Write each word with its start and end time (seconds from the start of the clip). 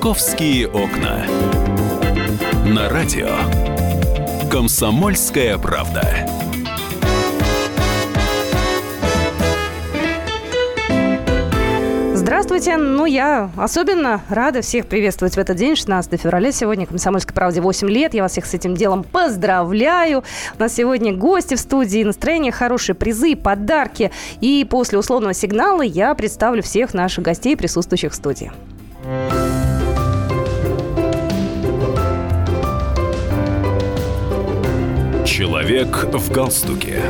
«Московские 0.00 0.66
окна». 0.66 1.26
На 2.64 2.88
радио 2.88 3.28
«Комсомольская 4.50 5.58
правда». 5.58 6.26
Здравствуйте. 12.14 12.78
Ну, 12.78 13.04
я 13.04 13.50
особенно 13.58 14.22
рада 14.30 14.62
всех 14.62 14.86
приветствовать 14.86 15.34
в 15.34 15.38
этот 15.38 15.58
день, 15.58 15.76
16 15.76 16.18
февраля. 16.18 16.50
Сегодня 16.50 16.86
«Комсомольской 16.86 17.34
правде» 17.34 17.60
8 17.60 17.90
лет. 17.90 18.14
Я 18.14 18.22
вас 18.22 18.32
всех 18.32 18.46
с 18.46 18.54
этим 18.54 18.74
делом 18.74 19.04
поздравляю. 19.04 20.24
У 20.56 20.62
нас 20.62 20.74
сегодня 20.74 21.12
гости 21.14 21.56
в 21.56 21.60
студии, 21.60 22.02
настроение 22.04 22.52
хорошие, 22.52 22.96
призы, 22.96 23.36
подарки. 23.36 24.10
И 24.40 24.66
после 24.68 24.98
условного 24.98 25.34
сигнала 25.34 25.82
я 25.82 26.14
представлю 26.14 26.62
всех 26.62 26.94
наших 26.94 27.22
гостей, 27.22 27.54
присутствующих 27.54 28.12
в 28.12 28.14
студии. 28.14 28.50
Человек 35.60 36.06
в 36.14 36.32
галстуке. 36.32 37.02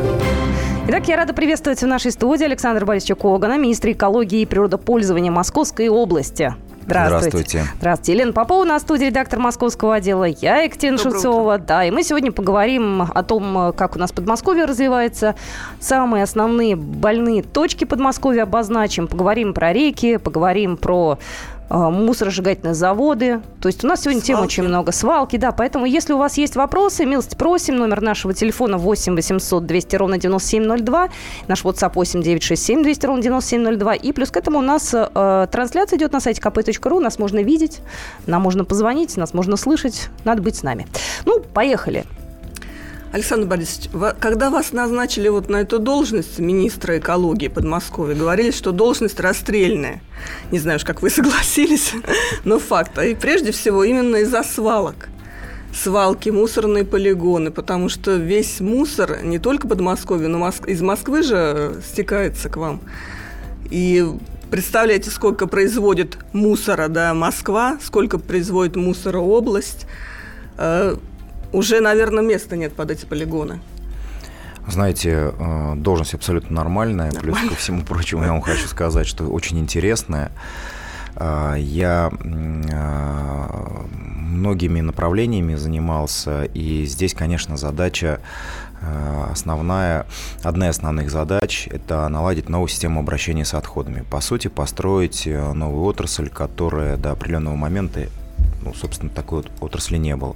Итак, 0.88 1.06
я 1.06 1.16
рада 1.16 1.32
приветствовать 1.32 1.80
в 1.80 1.86
нашей 1.86 2.10
студии 2.10 2.44
Александра 2.44 2.84
Борисовича 2.84 3.14
Когана, 3.14 3.56
министра 3.56 3.92
экологии 3.92 4.40
и 4.40 4.46
природопользования 4.46 5.30
Московской 5.30 5.88
области. 5.88 6.56
Здравствуйте. 6.82 7.28
Здравствуйте. 7.28 7.64
Здравствуйте. 7.78 8.12
Елена 8.12 8.32
Попова 8.32 8.64
на 8.64 8.80
студии, 8.80 9.04
редактор 9.04 9.38
московского 9.38 9.94
отдела. 9.94 10.24
Я 10.24 10.62
Екатерина 10.62 10.98
Шевцова. 10.98 11.58
Да, 11.58 11.84
и 11.84 11.92
мы 11.92 12.02
сегодня 12.02 12.32
поговорим 12.32 13.02
о 13.02 13.22
том, 13.22 13.72
как 13.76 13.94
у 13.94 14.00
нас 14.00 14.10
Подмосковье 14.10 14.64
развивается. 14.64 15.36
Самые 15.78 16.24
основные 16.24 16.74
больные 16.74 17.44
точки 17.44 17.84
Подмосковья 17.84 18.42
обозначим. 18.42 19.06
Поговорим 19.06 19.54
про 19.54 19.72
реки, 19.72 20.16
поговорим 20.16 20.76
про 20.76 21.20
мусоросжигательные 21.70 22.74
заводы. 22.74 23.40
То 23.60 23.68
есть 23.68 23.84
у 23.84 23.86
нас 23.86 24.02
сегодня 24.02 24.20
свалки. 24.20 24.26
тем 24.26 24.40
очень 24.40 24.62
много. 24.64 24.92
Свалки, 24.92 25.36
да. 25.36 25.52
Поэтому, 25.52 25.86
если 25.86 26.12
у 26.12 26.18
вас 26.18 26.36
есть 26.36 26.56
вопросы, 26.56 27.04
милости 27.04 27.36
просим. 27.36 27.76
Номер 27.76 28.00
нашего 28.00 28.34
телефона 28.34 28.76
8 28.76 29.14
800 29.14 29.66
200 29.66 29.96
ровно 29.96 30.18
9702. 30.18 31.08
Наш 31.48 31.64
WhatsApp 31.64 31.92
8 31.94 32.22
967 32.22 32.82
200 32.82 33.06
ровно 33.06 33.22
9702. 33.22 33.94
И 33.94 34.12
плюс 34.12 34.30
к 34.30 34.36
этому 34.36 34.58
у 34.58 34.62
нас 34.62 34.92
э, 34.92 35.46
трансляция 35.50 35.96
идет 35.96 36.12
на 36.12 36.20
сайте 36.20 36.40
kp.ru. 36.42 37.00
Нас 37.00 37.18
можно 37.18 37.40
видеть, 37.40 37.80
нам 38.26 38.42
можно 38.42 38.64
позвонить, 38.64 39.16
нас 39.16 39.32
можно 39.32 39.56
слышать. 39.56 40.08
Надо 40.24 40.42
быть 40.42 40.56
с 40.56 40.62
нами. 40.62 40.86
Ну, 41.24 41.40
поехали. 41.40 42.04
Александр 43.12 43.48
Борисович, 43.48 43.90
когда 44.20 44.50
вас 44.50 44.72
назначили 44.72 45.28
вот 45.28 45.48
на 45.48 45.62
эту 45.62 45.80
должность 45.80 46.38
министра 46.38 46.98
экологии 46.98 47.48
Подмосковья, 47.48 48.14
говорили, 48.14 48.52
что 48.52 48.70
должность 48.70 49.18
расстрельная. 49.18 50.00
Не 50.52 50.60
знаю 50.60 50.76
уж, 50.76 50.84
как 50.84 51.02
вы 51.02 51.10
согласились, 51.10 51.92
но 52.44 52.58
факт. 52.60 52.96
И 52.98 53.14
прежде 53.16 53.50
всего 53.50 53.82
именно 53.82 54.16
из-за 54.16 54.42
свалок 54.42 55.08
свалки, 55.72 56.30
мусорные 56.30 56.84
полигоны, 56.84 57.50
потому 57.50 57.88
что 57.88 58.16
весь 58.16 58.60
мусор 58.60 59.22
не 59.22 59.38
только 59.38 59.68
Подмосковье, 59.68 60.28
но 60.28 60.52
из 60.66 60.82
Москвы 60.82 61.22
же 61.22 61.80
стекается 61.88 62.48
к 62.48 62.56
вам. 62.56 62.80
И 63.70 64.04
представляете, 64.50 65.10
сколько 65.10 65.46
производит 65.46 66.18
мусора 66.32 66.88
да, 66.88 67.14
Москва, 67.14 67.78
сколько 67.82 68.18
производит 68.18 68.76
мусора 68.76 69.18
область. 69.18 69.86
Уже, 71.52 71.80
наверное, 71.80 72.22
места 72.22 72.56
нет 72.56 72.72
под 72.74 72.90
эти 72.90 73.04
полигоны. 73.06 73.60
Знаете, 74.68 75.32
э, 75.36 75.74
должность 75.76 76.14
абсолютно 76.14 76.54
нормальная. 76.56 77.10
Плюс 77.12 77.38
ко 77.48 77.54
всему 77.56 77.82
прочему, 77.82 78.22
я 78.22 78.30
вам 78.32 78.40
хочу 78.40 78.68
сказать, 78.68 79.06
что 79.06 79.24
очень 79.24 79.58
интересная. 79.58 80.30
Э, 81.16 81.54
я 81.58 82.10
э, 82.12 83.86
многими 83.88 84.80
направлениями 84.80 85.56
занимался, 85.56 86.44
и 86.44 86.84
здесь, 86.84 87.14
конечно, 87.14 87.56
задача 87.56 88.20
основная, 89.30 90.06
одна 90.42 90.70
из 90.70 90.76
основных 90.78 91.10
задач– 91.10 91.68
это 91.70 92.08
наладить 92.08 92.48
новую 92.48 92.68
систему 92.68 93.00
обращения 93.00 93.44
с 93.44 93.52
отходами. 93.52 94.04
По 94.10 94.22
сути, 94.22 94.48
построить 94.48 95.26
новую 95.26 95.84
отрасль, 95.84 96.30
которая 96.30 96.96
до 96.96 97.10
определенного 97.10 97.56
момента, 97.56 98.06
ну, 98.62 98.72
собственно, 98.72 99.10
такой 99.10 99.42
вот 99.42 99.50
отрасли 99.60 99.98
не 99.98 100.16
было. 100.16 100.34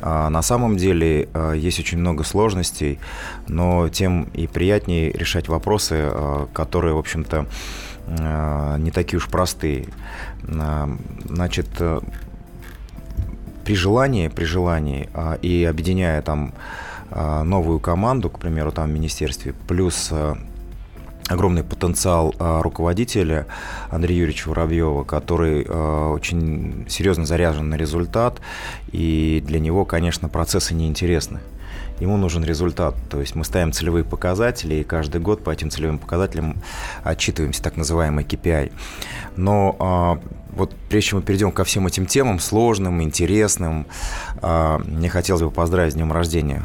А, 0.00 0.30
на 0.30 0.42
самом 0.42 0.76
деле 0.76 1.28
а, 1.34 1.52
есть 1.52 1.80
очень 1.80 1.98
много 1.98 2.24
сложностей, 2.24 2.98
но 3.46 3.88
тем 3.88 4.24
и 4.34 4.46
приятнее 4.46 5.12
решать 5.12 5.48
вопросы, 5.48 5.94
а, 6.00 6.48
которые, 6.52 6.94
в 6.94 6.98
общем-то, 6.98 7.46
не 8.78 8.90
такие 8.90 9.18
уж 9.18 9.28
простые. 9.28 9.88
Значит, 10.42 11.68
при 13.64 13.74
желании, 13.74 14.28
при 14.28 14.44
желании 14.44 15.10
и 15.42 15.62
объединяя 15.64 16.22
там 16.22 16.54
новую 17.10 17.80
команду, 17.80 18.30
к 18.30 18.38
примеру, 18.38 18.72
там 18.72 18.88
в 18.88 18.94
министерстве, 18.94 19.52
плюс 19.66 20.10
огромный 21.28 21.62
потенциал 21.62 22.34
э, 22.38 22.60
руководителя 22.62 23.46
Андрея 23.90 24.20
Юрьевича 24.20 24.48
Воробьева, 24.48 25.04
который 25.04 25.64
э, 25.64 26.08
очень 26.12 26.86
серьезно 26.88 27.26
заряжен 27.26 27.68
на 27.68 27.76
результат, 27.76 28.40
и 28.90 29.42
для 29.46 29.60
него, 29.60 29.84
конечно, 29.84 30.28
процессы 30.28 30.74
неинтересны. 30.74 31.40
Ему 32.00 32.16
нужен 32.16 32.44
результат. 32.44 32.94
То 33.10 33.20
есть 33.20 33.34
мы 33.34 33.44
ставим 33.44 33.72
целевые 33.72 34.04
показатели, 34.04 34.76
и 34.76 34.84
каждый 34.84 35.20
год 35.20 35.42
по 35.42 35.50
этим 35.50 35.70
целевым 35.70 35.98
показателям 35.98 36.56
отчитываемся, 37.02 37.62
так 37.62 37.76
называемый 37.76 38.24
KPI. 38.24 38.72
Но 39.36 40.20
э, 40.22 40.28
вот 40.56 40.74
прежде 40.88 41.10
чем 41.10 41.18
мы 41.18 41.24
перейдем 41.24 41.52
ко 41.52 41.64
всем 41.64 41.86
этим 41.86 42.06
темам, 42.06 42.40
сложным, 42.40 43.02
интересным, 43.02 43.86
мне 44.42 45.08
хотелось 45.08 45.42
бы 45.42 45.50
поздравить 45.50 45.92
с 45.92 45.94
днем 45.94 46.10
рождения 46.10 46.64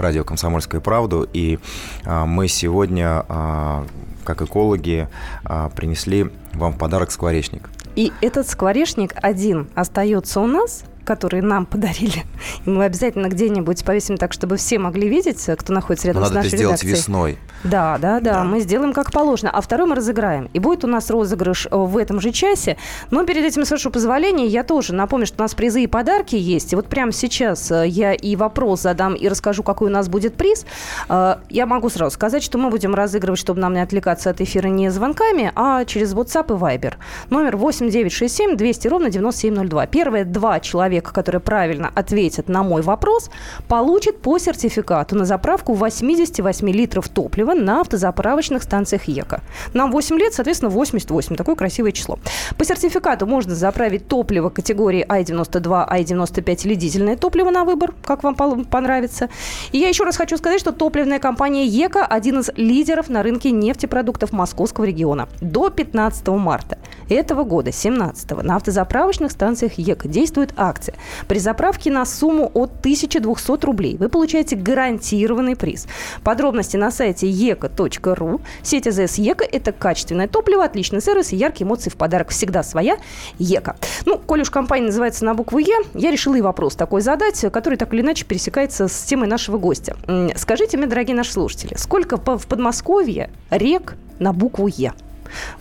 радио 0.00 0.24
«Комсомольскую 0.24 0.80
правду». 0.80 1.28
И 1.32 1.58
а, 2.04 2.26
мы 2.26 2.48
сегодня, 2.48 3.24
а, 3.28 3.86
как 4.24 4.42
экологи, 4.42 5.08
а, 5.44 5.68
принесли 5.70 6.30
вам 6.54 6.72
в 6.72 6.78
подарок 6.78 7.10
скворечник. 7.10 7.70
И 7.96 8.12
этот 8.20 8.48
скворечник 8.48 9.12
один 9.16 9.68
остается 9.74 10.40
у 10.40 10.46
нас, 10.46 10.84
который 11.10 11.40
нам 11.40 11.66
подарили. 11.66 12.22
И 12.64 12.70
мы 12.70 12.84
обязательно 12.84 13.26
где-нибудь 13.26 13.84
повесим 13.84 14.16
так, 14.16 14.32
чтобы 14.32 14.56
все 14.56 14.78
могли 14.78 15.08
видеть, 15.08 15.44
кто 15.58 15.72
находится 15.72 16.06
рядом 16.06 16.22
Но 16.22 16.28
с 16.28 16.30
нашей 16.30 16.44
надо 16.44 16.48
это 16.48 16.56
сделать 16.56 16.82
редакцией. 16.82 16.94
весной. 16.94 17.38
Да, 17.64 17.98
да, 17.98 18.20
да, 18.20 18.32
да, 18.32 18.44
мы 18.44 18.60
сделаем 18.60 18.92
как 18.92 19.10
положено. 19.10 19.50
А 19.50 19.60
второй 19.60 19.86
мы 19.86 19.96
разыграем. 19.96 20.48
И 20.54 20.60
будет 20.60 20.84
у 20.84 20.86
нас 20.86 21.10
розыгрыш 21.10 21.66
э, 21.70 21.76
в 21.76 21.96
этом 21.96 22.20
же 22.20 22.30
часе. 22.30 22.76
Но 23.10 23.24
перед 23.24 23.44
этим, 23.44 23.64
с 23.64 23.70
вашего 23.70 23.92
позволения, 23.92 24.46
я 24.46 24.62
тоже 24.62 24.94
напомню, 24.94 25.26
что 25.26 25.38
у 25.38 25.42
нас 25.42 25.54
призы 25.54 25.82
и 25.82 25.86
подарки 25.88 26.36
есть. 26.36 26.72
И 26.72 26.76
вот 26.76 26.86
прямо 26.86 27.10
сейчас 27.10 27.70
э, 27.70 27.88
я 27.88 28.14
и 28.14 28.36
вопрос 28.36 28.82
задам, 28.82 29.14
и 29.14 29.28
расскажу, 29.28 29.62
какой 29.62 29.88
у 29.88 29.92
нас 29.92 30.08
будет 30.08 30.36
приз. 30.36 30.64
Э, 31.08 31.36
я 31.50 31.66
могу 31.66 31.90
сразу 31.90 32.14
сказать, 32.14 32.42
что 32.44 32.56
мы 32.56 32.70
будем 32.70 32.94
разыгрывать, 32.94 33.40
чтобы 33.40 33.60
нам 33.60 33.74
не 33.74 33.82
отвлекаться 33.82 34.30
от 34.30 34.40
эфира 34.40 34.68
не 34.68 34.90
звонками, 34.90 35.50
а 35.56 35.84
через 35.84 36.14
WhatsApp 36.14 36.56
и 36.56 36.58
Viber. 36.58 36.94
Номер 37.30 37.56
8967 37.56 38.56
200 38.56 38.88
ровно 38.88 39.10
9702. 39.10 39.86
Первые 39.88 40.24
два 40.24 40.60
человека, 40.60 40.99
которые 41.00 41.40
правильно 41.40 41.90
ответят 41.94 42.48
на 42.48 42.62
мой 42.62 42.82
вопрос, 42.82 43.30
получат 43.68 44.20
по 44.20 44.38
сертификату 44.38 45.16
на 45.16 45.24
заправку 45.24 45.74
88 45.74 46.70
литров 46.70 47.08
топлива 47.08 47.54
на 47.54 47.80
автозаправочных 47.80 48.62
станциях 48.62 49.04
ЕКО. 49.04 49.40
Нам 49.74 49.90
8 49.90 50.18
лет, 50.18 50.34
соответственно, 50.34 50.70
88. 50.70 51.36
Такое 51.36 51.54
красивое 51.54 51.92
число. 51.92 52.18
По 52.56 52.64
сертификату 52.64 53.26
можно 53.26 53.54
заправить 53.54 54.08
топливо 54.08 54.50
категории 54.50 55.04
I-92, 55.08 55.84
I-95 55.88 56.66
или 56.66 56.74
дизельное 56.74 57.16
топливо 57.16 57.50
на 57.50 57.64
выбор, 57.64 57.94
как 58.02 58.22
вам 58.22 58.34
понравится. 58.34 59.28
И 59.72 59.78
я 59.78 59.88
еще 59.88 60.04
раз 60.04 60.16
хочу 60.16 60.36
сказать, 60.36 60.60
что 60.60 60.72
топливная 60.72 61.18
компания 61.18 61.66
ЕКО– 61.66 62.04
один 62.06 62.40
из 62.40 62.50
лидеров 62.56 63.08
на 63.08 63.22
рынке 63.22 63.50
нефтепродуктов 63.50 64.32
московского 64.32 64.84
региона. 64.84 65.28
До 65.40 65.70
15 65.70 66.28
марта 66.28 66.78
этого 67.14 67.44
года, 67.44 67.72
17 67.72 68.42
на 68.42 68.56
автозаправочных 68.56 69.32
станциях 69.32 69.74
ЕКО 69.74 70.08
действует 70.08 70.52
акция. 70.56 70.94
При 71.28 71.38
заправке 71.38 71.90
на 71.90 72.04
сумму 72.04 72.50
от 72.54 72.70
1200 72.80 73.64
рублей 73.64 73.96
вы 73.96 74.08
получаете 74.08 74.56
гарантированный 74.56 75.56
приз. 75.56 75.86
Подробности 76.22 76.76
на 76.76 76.90
сайте 76.90 77.28
ека.ру. 77.28 78.40
Сеть 78.62 78.86
АЗС 78.86 79.18
ЕКО– 79.18 79.44
это 79.52 79.72
качественное 79.72 80.28
топливо, 80.28 80.64
отличный 80.64 81.00
сервис 81.00 81.32
и 81.32 81.36
яркие 81.36 81.66
эмоции 81.66 81.90
в 81.90 81.96
подарок. 81.96 82.28
Всегда 82.30 82.62
своя 82.62 82.98
ЕКО. 83.38 83.76
Ну, 84.06 84.18
коль 84.18 84.42
уж 84.42 84.50
компания 84.50 84.86
называется 84.86 85.24
на 85.24 85.34
букву 85.34 85.58
Е, 85.58 85.76
я 85.94 86.10
решила 86.10 86.36
и 86.36 86.40
вопрос 86.40 86.76
такой 86.76 87.00
задать, 87.00 87.40
который 87.52 87.76
так 87.76 87.92
или 87.92 88.00
иначе 88.00 88.24
пересекается 88.24 88.88
с 88.88 89.02
темой 89.02 89.28
нашего 89.28 89.58
гостя. 89.58 89.96
Скажите 90.36 90.76
мне, 90.76 90.86
дорогие 90.86 91.16
наши 91.16 91.32
слушатели, 91.32 91.74
сколько 91.76 92.16
в 92.16 92.46
Подмосковье 92.46 93.30
рек 93.50 93.94
на 94.18 94.32
букву 94.32 94.68
Е? 94.68 94.92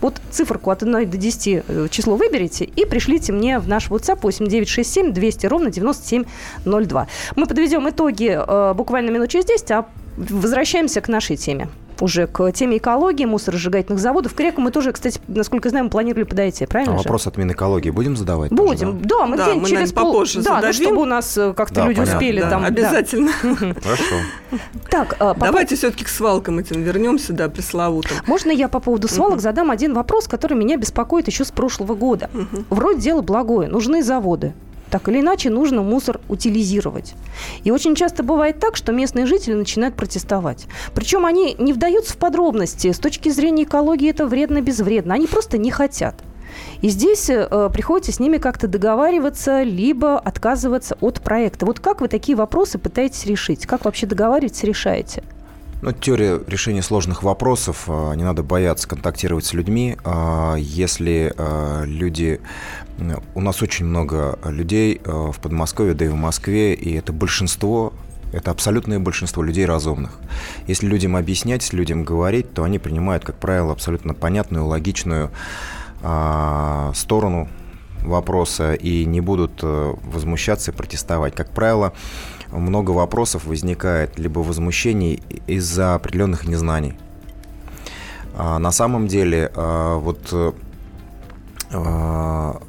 Вот 0.01 0.21
циферку 0.31 0.71
от 0.71 0.83
1 0.83 1.09
до 1.09 1.17
10 1.17 1.47
э, 1.47 1.87
число 1.89 2.15
выберите 2.15 2.65
и 2.65 2.85
пришлите 2.85 3.33
мне 3.33 3.59
в 3.59 3.67
наш 3.67 3.89
WhatsApp 3.89 4.19
8967 4.21 5.13
200 5.13 5.45
ровно 5.47 5.69
9702. 5.69 7.07
Мы 7.35 7.45
подведем 7.45 7.89
итоги 7.89 8.37
э, 8.37 8.73
буквально 8.73 9.09
минут 9.09 9.29
через 9.29 9.45
10, 9.45 9.71
а 9.71 9.85
возвращаемся 10.17 11.01
к 11.01 11.07
нашей 11.07 11.37
теме. 11.37 11.67
Уже 12.01 12.27
к 12.27 12.51
теме 12.51 12.77
экологии, 12.77 13.25
мусоросжигательных 13.25 13.99
заводов. 13.99 14.33
К 14.33 14.39
рекам 14.39 14.65
мы 14.65 14.71
тоже, 14.71 14.91
кстати, 14.91 15.19
насколько 15.27 15.69
знаем, 15.69 15.89
планировали 15.89 16.23
подойти, 16.23 16.65
правильно 16.65 16.95
А 16.95 16.97
же? 16.97 17.03
вопрос 17.03 17.27
от 17.27 17.37
Минэкологии 17.37 17.89
будем 17.89 18.15
задавать? 18.17 18.49
тоже, 18.49 18.63
Будем, 18.63 19.01
да, 19.01 19.25
мы 19.25 19.37
Да, 19.37 19.43
где-нибудь 19.43 19.63
мы, 19.63 19.69
через 19.69 19.91
наверное, 19.91 20.03
пол... 20.03 20.13
попозже 20.13 20.41
Да, 20.41 20.61
ну, 20.61 20.73
чтобы 20.73 21.01
у 21.01 21.05
нас 21.05 21.37
э, 21.37 21.53
как-то 21.53 21.75
Да, 21.75 21.87
люди 21.87 21.97
понятно, 21.97 22.17
успели 22.17 22.41
Да, 22.41 22.49
там... 22.49 22.61
да. 22.61 22.67
обязательно. 22.67 23.31
Хорошо. 23.83 24.15
Так, 24.89 25.15
а, 25.19 25.33
Давайте 25.33 25.75
все-таки 25.75 26.05
к 26.05 26.09
свалкам 26.09 26.59
этим 26.59 26.81
вернемся, 26.81 27.33
да, 27.33 27.49
пресловутым. 27.49 28.17
Можно 28.25 28.51
я 28.51 28.67
по 28.67 28.79
поводу 28.79 29.07
свалок 29.07 29.41
задам 29.41 29.71
один 29.71 29.93
вопрос, 29.93 30.27
который 30.27 30.57
меня 30.57 30.77
беспокоит 30.77 31.27
еще 31.27 31.45
с 31.45 31.51
прошлого 31.51 31.95
года? 31.95 32.29
Вроде 32.69 32.99
дело 33.01 33.21
благое, 33.21 33.67
нужны 33.69 34.03
заводы. 34.03 34.53
Так 34.91 35.07
или 35.07 35.19
иначе, 35.19 35.49
нужно 35.49 35.81
мусор 35.81 36.19
утилизировать. 36.29 37.13
И 37.63 37.71
очень 37.71 37.95
часто 37.95 38.23
бывает 38.23 38.59
так, 38.59 38.75
что 38.75 38.91
местные 38.91 39.25
жители 39.25 39.53
начинают 39.53 39.95
протестовать. 39.95 40.67
Причем 40.93 41.25
они 41.25 41.55
не 41.59 41.73
вдаются 41.73 42.13
в 42.13 42.17
подробности. 42.17 42.91
С 42.91 42.99
точки 42.99 43.29
зрения 43.29 43.63
экологии 43.63 44.09
это 44.09 44.25
вредно-безвредно. 44.25 45.13
Они 45.13 45.27
просто 45.27 45.57
не 45.57 45.71
хотят. 45.71 46.15
И 46.81 46.89
здесь 46.89 47.29
э, 47.29 47.69
приходится 47.71 48.11
с 48.11 48.19
ними 48.19 48.37
как-то 48.37 48.67
договариваться, 48.67 49.61
либо 49.63 50.17
отказываться 50.17 50.97
от 51.01 51.21
проекта. 51.21 51.65
Вот 51.65 51.79
как 51.79 52.01
вы 52.01 52.07
такие 52.07 52.35
вопросы 52.35 52.79
пытаетесь 52.79 53.25
решить? 53.25 53.65
Как 53.65 53.85
вообще 53.85 54.07
договариваетесь, 54.07 54.63
решаете? 54.63 55.23
Ну, 55.81 55.93
теория 55.93 56.41
решения 56.45 56.81
сложных 56.81 57.23
вопросов. 57.23 57.85
а, 57.87 58.13
Не 58.13 58.23
надо 58.23 58.43
бояться 58.43 58.85
контактировать 58.87 59.45
с 59.45 59.53
людьми. 59.53 59.95
А, 60.03 60.55
Если 60.55 61.33
а, 61.37 61.83
люди... 61.85 62.41
У 63.33 63.39
нас 63.39 63.61
очень 63.61 63.85
много 63.85 64.37
людей 64.43 64.99
в 65.05 65.39
Подмосковье, 65.41 65.93
да 65.93 66.03
и 66.03 66.09
в 66.09 66.15
Москве, 66.15 66.73
и 66.73 66.95
это 66.95 67.13
большинство 67.13 67.93
это 68.33 68.51
абсолютное 68.51 68.99
большинство 68.99 69.41
людей 69.41 69.65
разумных. 69.65 70.19
Если 70.67 70.85
людям 70.85 71.15
объяснять, 71.15 71.63
если 71.63 71.77
людям 71.77 72.03
говорить, 72.03 72.53
то 72.53 72.63
они 72.63 72.77
принимают, 72.77 73.23
как 73.23 73.37
правило, 73.37 73.71
абсолютно 73.71 74.13
понятную, 74.13 74.65
логичную 74.67 75.31
сторону 76.93 77.49
вопроса 78.09 78.73
и 78.73 79.05
не 79.05 79.21
будут 79.21 79.59
э, 79.63 79.95
возмущаться 80.03 80.71
и 80.71 80.73
протестовать. 80.73 81.35
Как 81.35 81.51
правило, 81.51 81.93
много 82.51 82.91
вопросов 82.91 83.45
возникает, 83.45 84.19
либо 84.19 84.39
возмущений 84.39 85.21
из-за 85.47 85.95
определенных 85.95 86.47
незнаний. 86.47 86.95
А, 88.35 88.59
на 88.59 88.71
самом 88.71 89.07
деле, 89.07 89.51
а, 89.55 89.97
вот 89.97 90.29
э, 90.31 90.51
а, 91.71 92.61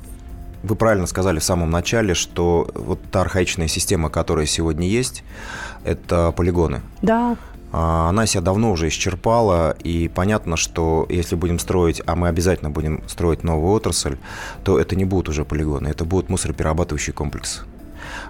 вы 0.63 0.77
правильно 0.77 1.07
сказали 1.07 1.39
в 1.39 1.45
самом 1.45 1.71
начале, 1.71 2.15
что 2.15 2.71
вот 2.75 3.01
та 3.11 3.23
архаичная 3.23 3.69
система, 3.69 4.11
которая 4.11 4.47
сегодня 4.47 4.87
есть, 4.87 5.25
это 5.85 6.33
полигоны. 6.33 6.81
Да, 7.03 7.37
Она 7.73 8.27
себя 8.27 8.41
давно 8.41 8.73
уже 8.73 8.89
исчерпала, 8.89 9.77
и 9.85 10.09
понятно, 10.09 10.57
что 10.57 11.07
если 11.09 11.37
будем 11.37 11.59
строить, 11.59 12.03
а 12.05 12.17
мы 12.17 12.29
обязательно 12.29 12.71
будем 12.71 13.03
строить 13.09 13.45
новую 13.45 13.73
отрасль, 13.73 14.17
то 14.65 14.79
это 14.79 14.97
не 14.97 15.05
будут 15.05 15.29
уже 15.29 15.45
полигоны, 15.45 15.89
это 15.89 16.05
будут 16.05 16.31
мусороперерабатывающие 16.31 17.15
комплексы, 17.15 17.61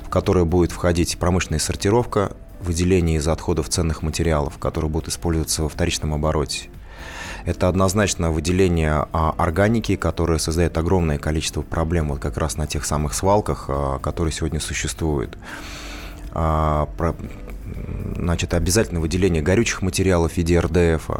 в 0.02 0.10
которые 0.10 0.44
будет 0.44 0.72
входить 0.72 1.18
промышленная 1.18 1.58
сортировка, 1.58 2.32
выделение 2.60 3.16
из 3.16 3.28
отходов 3.28 3.70
ценных 3.70 4.02
материалов, 4.02 4.58
которые 4.58 4.90
будут 4.90 5.08
использоваться 5.08 5.62
во 5.62 5.70
вторичном 5.70 6.12
обороте. 6.12 6.68
Это 7.46 7.68
однозначно 7.68 8.30
выделение 8.30 9.06
а, 9.12 9.34
органики, 9.38 9.96
которая 9.96 10.38
создает 10.38 10.76
огромное 10.76 11.18
количество 11.18 11.62
проблем 11.62 12.08
вот 12.08 12.18
как 12.18 12.36
раз 12.36 12.56
на 12.56 12.66
тех 12.66 12.84
самых 12.84 13.14
свалках, 13.14 13.64
а, 13.68 13.98
которые 13.98 14.32
сегодня 14.32 14.60
существуют. 14.60 15.38
А, 17.74 18.14
значит, 18.16 18.54
обязательно 18.54 19.00
выделение 19.00 19.42
горючих 19.42 19.82
материалов 19.82 20.32
в 20.32 20.36
виде 20.36 20.58
РДФ 20.60 21.10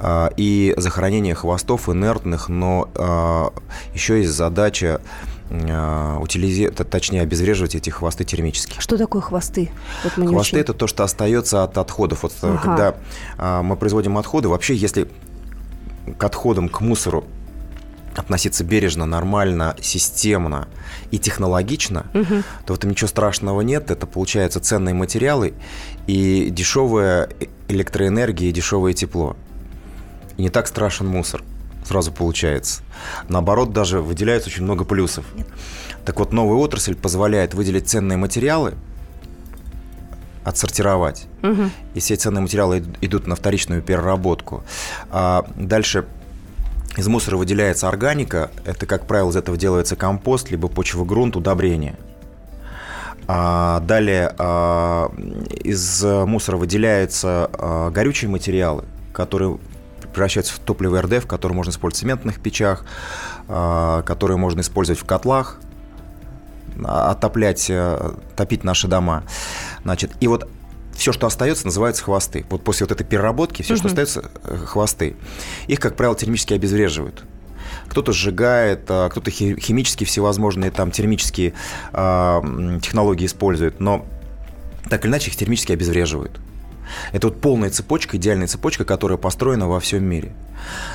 а, 0.00 0.30
и 0.36 0.74
захоронение 0.76 1.34
хвостов 1.34 1.88
инертных, 1.88 2.48
но 2.48 2.88
а, 2.94 3.52
еще 3.94 4.18
есть 4.18 4.32
задача 4.32 5.00
а, 5.50 6.18
утилизи- 6.20 6.70
точнее 6.84 7.22
обезвреживать 7.22 7.74
эти 7.74 7.90
хвосты 7.90 8.24
термически. 8.24 8.76
Что 8.80 8.96
такое 8.98 9.22
хвосты? 9.22 9.70
Вот 10.04 10.16
мы 10.16 10.26
Хвосты 10.28 10.56
очень- 10.56 10.58
это 10.58 10.74
то, 10.74 10.86
что 10.86 11.04
остается 11.04 11.62
от 11.64 11.78
отходов. 11.78 12.22
Вот 12.24 12.32
э, 12.42 12.48
Ага. 12.48 12.58
когда 12.62 12.94
а, 13.38 13.62
мы 13.62 13.76
производим 13.76 14.18
отходы, 14.18 14.48
вообще, 14.48 14.74
если 14.74 15.08
к 16.18 16.24
отходам, 16.24 16.68
к 16.68 16.80
мусору 16.80 17.24
относиться 18.16 18.64
бережно, 18.64 19.06
нормально, 19.06 19.76
системно 19.80 20.68
и 21.10 21.18
технологично, 21.18 22.06
то 22.66 22.74
в 22.74 22.76
этом 22.76 22.90
ничего 22.90 23.08
страшного 23.08 23.60
нет. 23.60 23.90
Это 23.90 24.06
получаются 24.06 24.60
ценные 24.60 24.94
материалы 24.94 25.54
и 26.06 26.48
дешевая 26.50 27.28
электроэнергия 27.68 28.48
и 28.48 28.52
дешевое 28.52 28.92
тепло. 28.92 29.36
И 30.36 30.42
не 30.42 30.50
так 30.50 30.66
страшен 30.66 31.06
мусор. 31.06 31.42
Сразу 31.84 32.12
получается. 32.12 32.82
Наоборот, 33.28 33.72
даже 33.72 34.00
выделяется 34.00 34.50
очень 34.50 34.64
много 34.64 34.84
плюсов. 34.84 35.24
Так 36.04 36.18
вот, 36.18 36.32
новая 36.32 36.58
отрасль 36.58 36.94
позволяет 36.94 37.54
выделить 37.54 37.88
ценные 37.88 38.18
материалы, 38.18 38.74
отсортировать. 40.44 41.26
Мгм. 41.42 41.70
И 41.94 42.00
все 42.00 42.16
ценные 42.16 42.42
материалы 42.42 42.78
ид- 42.78 42.98
идут 43.00 43.26
на 43.26 43.36
вторичную 43.36 43.82
переработку. 43.82 44.64
А 45.10 45.46
дальше 45.56 46.06
из 46.98 47.06
мусора 47.06 47.36
выделяется 47.36 47.88
органика. 47.88 48.50
Это, 48.64 48.84
как 48.84 49.06
правило, 49.06 49.30
из 49.30 49.36
этого 49.36 49.56
делается 49.56 49.94
компост, 49.94 50.50
либо 50.50 50.66
почвогрунт, 50.66 51.36
удобрение. 51.36 51.96
А 53.28 53.78
далее 53.80 54.34
а, 54.38 55.12
из 55.62 56.02
мусора 56.02 56.56
выделяются 56.56 57.48
а, 57.52 57.90
горючие 57.90 58.28
материалы, 58.28 58.84
которые 59.12 59.58
превращаются 60.12 60.54
в 60.54 60.58
топливо 60.58 61.00
РДФ, 61.02 61.26
которые 61.26 61.54
можно 61.54 61.70
использовать 61.70 61.98
в 61.98 62.00
цементных 62.00 62.40
печах, 62.40 62.84
а, 63.46 64.02
которые 64.02 64.36
можно 64.36 64.60
использовать 64.60 65.00
в 65.00 65.04
котлах, 65.04 65.60
а, 66.84 67.12
отоплять, 67.12 67.70
э, 67.70 68.12
топить 68.34 68.64
наши 68.64 68.88
дома. 68.88 69.22
Значит, 69.84 70.10
и 70.18 70.26
вот 70.26 70.48
все, 70.98 71.12
что 71.12 71.26
остается, 71.26 71.64
называется 71.64 72.02
хвосты. 72.02 72.44
Вот 72.50 72.62
после 72.64 72.84
вот 72.84 72.92
этой 72.92 73.04
переработки 73.04 73.62
все, 73.62 73.76
что 73.76 73.86
остается, 73.86 74.30
э, 74.44 74.56
хвосты. 74.66 75.16
Их, 75.68 75.78
как 75.80 75.96
правило, 75.96 76.16
термически 76.16 76.54
обезвреживают. 76.54 77.24
Кто-то 77.88 78.12
сжигает, 78.12 78.80
а, 78.88 79.08
кто-то 79.08 79.30
хи- 79.30 79.58
химические 79.60 80.06
всевозможные 80.06 80.70
там 80.70 80.90
термические 80.90 81.54
м, 81.92 82.80
технологии 82.80 83.26
использует, 83.26 83.78
но 83.80 84.04
так 84.90 85.04
или 85.04 85.10
иначе 85.12 85.30
их 85.30 85.36
термически 85.36 85.72
обезвреживают. 85.72 86.40
Это 87.12 87.28
вот 87.28 87.40
полная 87.40 87.70
цепочка, 87.70 88.16
идеальная 88.16 88.46
цепочка, 88.46 88.84
которая 88.84 89.18
построена 89.18 89.68
во 89.68 89.78
всем 89.78 90.02
мире. 90.04 90.32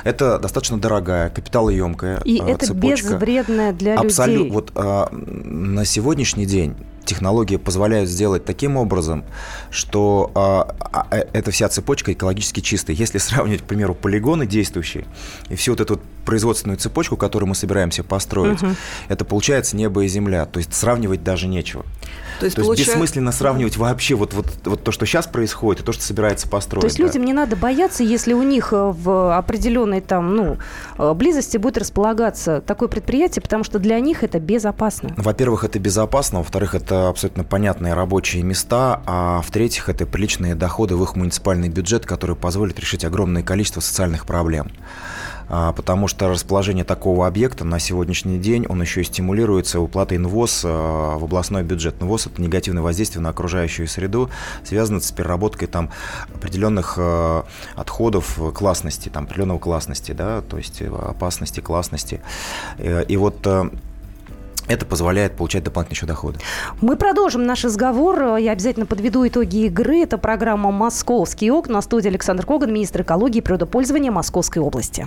Это 0.02 0.38
достаточно 0.38 0.78
дорогая, 0.78 1.30
капиталоемкая 1.30 2.20
И 2.24 2.40
а, 2.40 2.48
это 2.48 2.66
цепочка. 2.66 3.14
безвредно 3.14 3.72
для 3.72 3.98
Абсолютно. 3.98 4.38
людей. 4.38 4.50
Вот 4.52 4.72
а, 4.74 5.08
на 5.12 5.84
сегодняшний 5.84 6.46
день 6.46 6.74
технологии 7.04 7.56
позволяют 7.56 8.08
сделать 8.08 8.44
таким 8.44 8.76
образом, 8.76 9.24
что 9.70 10.30
а, 10.34 11.06
э, 11.10 11.24
эта 11.32 11.50
вся 11.50 11.68
цепочка 11.68 12.12
экологически 12.12 12.60
чистая. 12.60 12.96
Если 12.96 13.18
сравнивать, 13.24 13.62
к 13.62 13.64
примеру, 13.64 13.94
полигоны 13.94 14.46
действующие 14.46 15.04
и 15.48 15.56
всю 15.56 15.72
вот 15.72 15.80
эту 15.80 16.00
производственную 16.24 16.78
цепочку, 16.78 17.16
которую 17.16 17.48
мы 17.48 17.54
собираемся 17.54 18.02
построить, 18.02 18.60
это 19.08 19.24
получается 19.24 19.76
небо 19.76 20.04
и 20.04 20.08
земля. 20.08 20.46
То 20.46 20.58
есть 20.58 20.74
сравнивать 20.74 21.22
даже 21.22 21.46
нечего. 21.46 21.84
То 22.40 22.46
есть, 22.46 22.56
То 22.56 22.60
есть 22.60 22.68
получается- 22.68 22.94
бессмысленно 22.94 23.32
сравнивать 23.32 23.76
вообще 23.76 24.14
вот, 24.14 24.34
вот, 24.34 24.46
вот 24.64 24.82
то, 24.82 24.92
что 24.92 25.06
сейчас 25.06 25.26
происходит, 25.26 25.82
и 25.82 25.84
то, 25.84 25.92
что 25.92 26.02
собирается 26.02 26.48
построить. 26.48 26.80
То 26.82 26.86
есть 26.86 26.98
да. 26.98 27.04
людям 27.04 27.24
не 27.24 27.32
надо 27.32 27.56
бояться, 27.56 28.02
если 28.02 28.32
у 28.32 28.42
них 28.42 28.72
э, 28.72 28.92
в 28.92 29.36
определенной 29.36 30.00
там, 30.00 30.34
ну, 30.34 30.58
э, 30.98 31.14
близости 31.14 31.56
будет 31.58 31.78
располагаться 31.78 32.60
такое 32.60 32.88
предприятие, 32.88 33.42
потому 33.42 33.62
что 33.62 33.78
для 33.78 33.98
них 34.00 34.24
это 34.24 34.40
безопасно. 34.40 35.14
Во-первых, 35.16 35.64
это 35.64 35.78
безопасно, 35.78 36.38
во-вторых, 36.38 36.74
это 36.74 37.08
абсолютно 37.08 37.44
понятные 37.44 37.94
рабочие 37.94 38.42
места, 38.42 39.02
а 39.06 39.40
в-третьих, 39.42 39.88
это 39.88 40.04
приличные 40.06 40.54
доходы 40.54 40.96
в 40.96 41.02
их 41.02 41.16
муниципальный 41.16 41.68
бюджет, 41.68 42.04
которые 42.04 42.36
позволят 42.36 42.78
решить 42.80 43.04
огромное 43.04 43.42
количество 43.42 43.80
социальных 43.80 44.26
проблем. 44.26 44.72
А, 45.48 45.72
Потому 45.72 46.08
что 46.08 46.28
расположение 46.28 46.84
такого 46.84 47.26
объекта 47.26 47.64
на 47.64 47.78
сегодняшний 47.78 48.38
день, 48.38 48.66
он 48.68 48.80
еще 48.80 49.00
и 49.00 49.04
стимулируется 49.04 49.80
уплатой 49.80 50.18
НВОЗ 50.18 50.62
а, 50.64 51.18
в 51.18 51.24
областной 51.24 51.62
бюджет. 51.62 52.00
НВОЗ– 52.00 52.26
это 52.28 52.42
негативное 52.42 52.82
воздействие 52.82 53.22
на 53.22 53.30
окружающую 53.30 53.88
среду, 53.88 54.30
связано 54.64 55.00
с 55.00 55.10
переработкой 55.12 55.68
там 55.68 55.90
определенных 56.34 56.94
э, 56.96 57.42
отходов 57.76 58.38
классности, 58.54 59.08
там 59.08 59.24
определенного 59.24 59.58
классности, 59.58 60.12
да, 60.12 60.42
то 60.42 60.58
есть 60.58 60.80
э, 60.80 60.86
опасности, 60.86 61.60
классности. 61.60 62.20
Э, 62.78 63.04
И 63.06 63.16
вот 63.16 63.46
э, 63.46 63.70
это 64.66 64.86
позволяет 64.86 65.36
получать 65.36 65.64
дополнительные 65.64 65.96
еще 65.96 66.06
доходы. 66.06 66.38
Мы 66.80 66.96
продолжим 66.96 67.44
наш 67.44 67.64
разговор. 67.64 68.36
Я 68.36 68.52
обязательно 68.52 68.86
подведу 68.86 69.26
итоги 69.26 69.66
игры. 69.66 69.98
Это 69.98 70.16
программа 70.16 70.70
«Московские 70.70 71.52
окна». 71.52 71.74
На 71.74 71.82
студии 71.82 72.08
Александр 72.08 72.46
Коган, 72.46 72.72
министр 72.72 73.02
экологии 73.02 73.38
и 73.38 73.40
природопользования 73.40 74.10
Московской 74.10 74.62
области. 74.62 75.06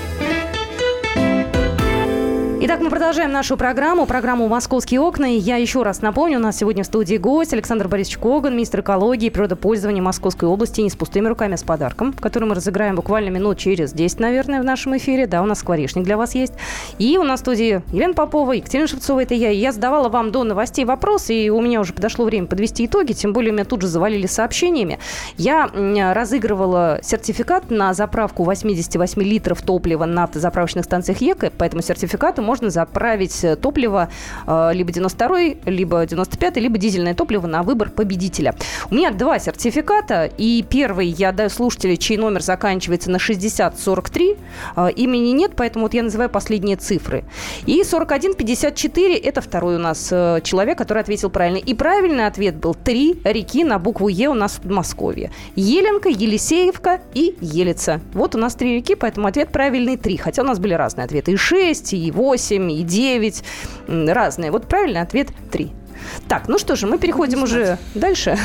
Итак, 2.63 2.79
мы 2.79 2.91
продолжаем 2.91 3.31
нашу 3.31 3.57
программу, 3.57 4.05
программу 4.05 4.47
«Московские 4.47 5.01
окна». 5.01 5.33
И 5.33 5.39
я 5.39 5.55
еще 5.55 5.81
раз 5.81 6.03
напомню, 6.03 6.37
у 6.37 6.41
нас 6.41 6.57
сегодня 6.57 6.83
в 6.83 6.85
студии 6.85 7.15
гость 7.15 7.53
Александр 7.53 7.87
Борисович 7.87 8.19
Коган, 8.19 8.53
министр 8.53 8.81
экологии 8.81 9.25
и 9.25 9.29
природопользования 9.31 10.03
Московской 10.03 10.47
области. 10.47 10.79
Не 10.79 10.91
с 10.91 10.95
пустыми 10.95 11.27
руками, 11.27 11.55
а 11.55 11.57
с 11.57 11.63
подарком, 11.63 12.13
который 12.13 12.47
мы 12.47 12.53
разыграем 12.53 12.95
буквально 12.95 13.29
минут 13.29 13.57
через 13.57 13.93
10, 13.93 14.19
наверное, 14.19 14.61
в 14.61 14.63
нашем 14.63 14.95
эфире. 14.97 15.25
Да, 15.25 15.41
у 15.41 15.45
нас 15.47 15.57
скворечник 15.57 16.03
для 16.03 16.17
вас 16.17 16.35
есть. 16.35 16.53
И 16.99 17.17
у 17.17 17.23
нас 17.23 17.39
в 17.39 17.41
студии 17.41 17.81
Елена 17.91 18.13
Попова, 18.13 18.51
Екатерина 18.51 18.87
Шевцова, 18.87 19.23
это 19.23 19.33
я. 19.33 19.49
И 19.49 19.57
я 19.57 19.71
задавала 19.71 20.09
вам 20.09 20.31
до 20.31 20.43
новостей 20.43 20.85
вопрос, 20.85 21.31
и 21.31 21.49
у 21.49 21.61
меня 21.61 21.79
уже 21.79 21.93
подошло 21.93 22.25
время 22.25 22.45
подвести 22.45 22.85
итоги, 22.85 23.13
тем 23.13 23.33
более 23.33 23.53
меня 23.53 23.65
тут 23.65 23.81
же 23.81 23.87
завалили 23.87 24.27
сообщениями. 24.27 24.99
Я 25.35 25.67
разыгрывала 26.13 26.99
сертификат 27.01 27.71
на 27.71 27.95
заправку 27.95 28.43
88 28.43 29.19
литров 29.23 29.63
топлива 29.63 30.05
на 30.05 30.29
заправочных 30.31 30.85
станциях 30.85 31.21
ЕКО, 31.21 31.49
по 31.57 31.63
этому 31.63 31.81
сертификату 31.81 32.50
можно 32.51 32.69
заправить 32.69 33.45
э, 33.45 33.55
топливо 33.55 34.09
э, 34.45 34.71
либо 34.73 34.91
92 34.91 35.37
либо 35.67 36.05
95 36.05 36.57
либо 36.57 36.77
дизельное 36.77 37.13
топливо 37.13 37.47
на 37.47 37.63
выбор 37.63 37.89
победителя. 37.89 38.55
У 38.89 38.95
меня 38.95 39.11
два 39.11 39.39
сертификата, 39.39 40.29
и 40.37 40.61
первый 40.69 41.07
я 41.07 41.31
даю 41.31 41.49
слушателю, 41.49 41.95
чей 41.95 42.17
номер 42.17 42.41
заканчивается 42.41 43.09
на 43.09 43.19
6043. 43.19 44.35
Э, 44.75 44.89
имени 44.97 45.31
нет, 45.31 45.53
поэтому 45.55 45.85
вот 45.85 45.93
я 45.93 46.03
называю 46.03 46.29
последние 46.29 46.75
цифры. 46.75 47.23
И 47.65 47.85
4154– 47.89 49.15
это 49.23 49.39
второй 49.39 49.77
у 49.77 49.79
нас 49.79 50.09
человек, 50.43 50.77
который 50.77 51.03
ответил 51.03 51.29
правильно. 51.29 51.57
И 51.57 51.73
правильный 51.73 52.27
ответ 52.27 52.57
был 52.57 52.73
три 52.73 53.17
реки 53.23 53.63
на 53.63 53.79
букву 53.79 54.09
Е 54.09 54.27
у 54.27 54.33
нас 54.33 54.55
в 54.55 54.61
Подмосковье. 54.61 55.31
Еленка, 55.55 56.09
Елисеевка 56.09 56.99
и 57.13 57.37
Елица. 57.39 58.01
Вот 58.13 58.35
у 58.35 58.37
нас 58.37 58.55
три 58.55 58.75
реки, 58.75 58.95
поэтому 58.95 59.27
ответ 59.27 59.53
правильный 59.53 59.95
три. 59.95 60.17
Хотя 60.17 60.41
у 60.41 60.45
нас 60.45 60.59
были 60.59 60.73
разные 60.73 61.05
ответы. 61.05 61.31
И 61.31 61.37
6, 61.37 61.93
и 61.93 62.11
8, 62.11 62.40
8 62.41 62.71
и 62.71 62.83
9, 62.83 63.43
разные. 63.87 64.51
Вот 64.51 64.67
правильный 64.67 65.01
ответ 65.01 65.29
3. 65.51 65.71
Так, 66.27 66.47
ну 66.47 66.57
что 66.57 66.75
же, 66.75 66.87
мы 66.87 66.97
переходим 66.97 67.43
уже 67.43 67.77
дальше. 67.93 68.37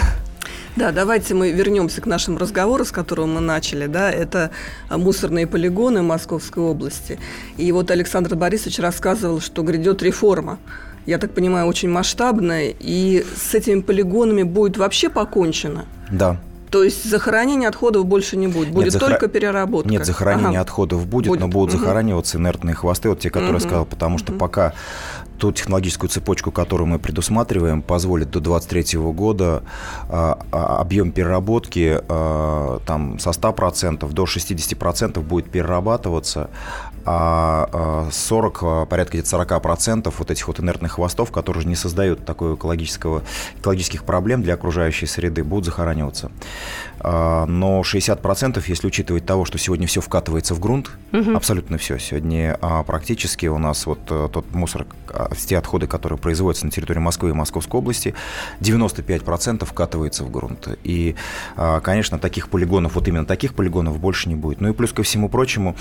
Да, 0.76 0.92
давайте 0.92 1.32
мы 1.32 1.52
вернемся 1.52 2.02
к 2.02 2.06
нашему 2.06 2.38
разговору, 2.38 2.84
с 2.84 2.92
которого 2.92 3.24
мы 3.24 3.40
начали. 3.40 3.86
Да, 3.86 4.10
это 4.10 4.50
мусорные 4.90 5.46
полигоны 5.46 6.02
Московской 6.02 6.62
области. 6.62 7.18
И 7.56 7.72
вот 7.72 7.90
Александр 7.90 8.34
Борисович 8.34 8.78
рассказывал, 8.80 9.40
что 9.40 9.62
грядет 9.62 10.02
реформа. 10.02 10.58
Я 11.06 11.16
так 11.16 11.30
понимаю, 11.32 11.66
очень 11.66 11.88
масштабная, 11.88 12.74
и 12.78 13.24
с 13.36 13.54
этими 13.54 13.80
полигонами 13.80 14.42
будет 14.42 14.76
вообще 14.76 15.08
покончено. 15.08 15.86
Да. 16.10 16.36
То 16.70 16.82
есть 16.82 17.08
захоронения 17.08 17.68
отходов 17.68 18.06
больше 18.06 18.36
не 18.36 18.48
будет, 18.48 18.70
будет 18.70 18.92
Нет, 18.92 19.00
только 19.00 19.14
захор... 19.14 19.28
переработка. 19.28 19.88
Нет, 19.88 20.04
захоронение 20.04 20.60
ага. 20.60 20.62
отходов 20.62 21.06
будет, 21.06 21.28
будет, 21.28 21.40
но 21.40 21.48
будут 21.48 21.74
угу. 21.74 21.80
захораниваться 21.80 22.38
инертные 22.38 22.74
хвосты, 22.74 23.08
вот 23.08 23.20
те, 23.20 23.30
которые 23.30 23.50
угу. 23.50 23.62
я 23.62 23.68
сказал, 23.68 23.84
потому 23.86 24.18
что 24.18 24.32
угу. 24.32 24.38
пока 24.40 24.74
ту 25.38 25.52
технологическую 25.52 26.10
цепочку, 26.10 26.50
которую 26.50 26.86
мы 26.88 26.98
предусматриваем, 26.98 27.82
позволит 27.82 28.30
до 28.30 28.40
2023 28.40 28.98
года 29.00 29.62
а, 30.08 30.38
а, 30.52 30.80
объем 30.80 31.12
переработки 31.12 32.00
а, 32.08 32.80
там, 32.86 33.18
со 33.18 33.30
100% 33.30 34.10
до 34.12 34.24
60% 34.24 35.20
будет 35.20 35.50
перерабатываться, 35.50 36.50
а 37.08 38.08
40, 38.10 38.62
а, 38.62 38.82
а, 38.82 38.86
порядка 38.86 39.18
где-то 39.18 39.36
40% 39.36 40.12
вот 40.18 40.30
этих 40.30 40.48
вот 40.48 40.58
инертных 40.58 40.92
хвостов, 40.92 41.30
которые 41.30 41.60
уже 41.60 41.68
не 41.68 41.76
создают 41.76 42.24
такой 42.24 42.56
экологического, 42.56 43.22
экологических 43.60 44.04
проблем 44.04 44.42
для 44.42 44.54
окружающей 44.54 45.06
среды, 45.06 45.44
будут 45.44 45.66
захораниваться. 45.66 46.30
Но 47.02 47.82
60%, 47.82 48.62
если 48.66 48.86
учитывать 48.88 49.24
того, 49.24 49.44
что 49.44 49.58
сегодня 49.58 49.86
все 49.86 50.00
вкатывается 50.00 50.54
в 50.54 50.60
грунт, 50.60 50.90
угу. 51.12 51.36
абсолютно 51.36 51.78
все. 51.78 51.98
Сегодня 51.98 52.58
практически 52.86 53.46
у 53.46 53.58
нас 53.58 53.86
вот 53.86 54.00
э, 54.10 54.28
тот 54.32 54.52
мусор, 54.52 54.86
все 55.34 55.58
отходы, 55.58 55.86
которые 55.86 56.18
производятся 56.18 56.66
на 56.66 56.72
территории 56.72 57.00
Москвы 57.00 57.30
и 57.30 57.32
Московской 57.32 57.78
области, 57.78 58.14
95% 58.60 59.64
вкатывается 59.64 60.24
в 60.24 60.30
грунт. 60.30 60.68
И, 60.84 61.14
конечно, 61.82 62.18
таких 62.18 62.48
полигонов, 62.48 62.94
вот 62.94 63.08
именно 63.08 63.26
таких 63.26 63.54
полигонов 63.54 63.98
больше 63.98 64.28
не 64.28 64.34
будет. 64.34 64.60
Ну 64.60 64.70
и 64.70 64.72
плюс 64.72 64.92
ко 64.92 65.02
всему 65.02 65.28
прочему, 65.28 65.76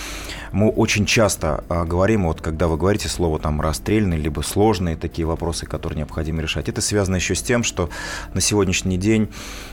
мы 0.52 0.70
очень 0.70 1.06
часто 1.06 1.64
а, 1.70 1.86
говорим, 1.86 2.26
вот 2.26 2.42
когда 2.42 2.68
вы 2.68 2.78
говорите 2.78 3.08
слово 3.08 3.40
там 3.40 3.62
расстрельный, 3.62 4.18
либо 4.18 4.42
сложные 4.42 4.96
такие 4.96 5.26
вопросы, 5.26 5.66
которые 5.66 5.98
необходимо 5.98 6.42
решать, 6.42 6.70
это 6.70 6.82
связано 6.82 7.16
еще 7.16 7.36
с 7.36 7.42
тем, 7.42 7.64
что 7.64 7.90
на 8.34 8.42
сегодняшний 8.42 8.98
день 8.98 9.30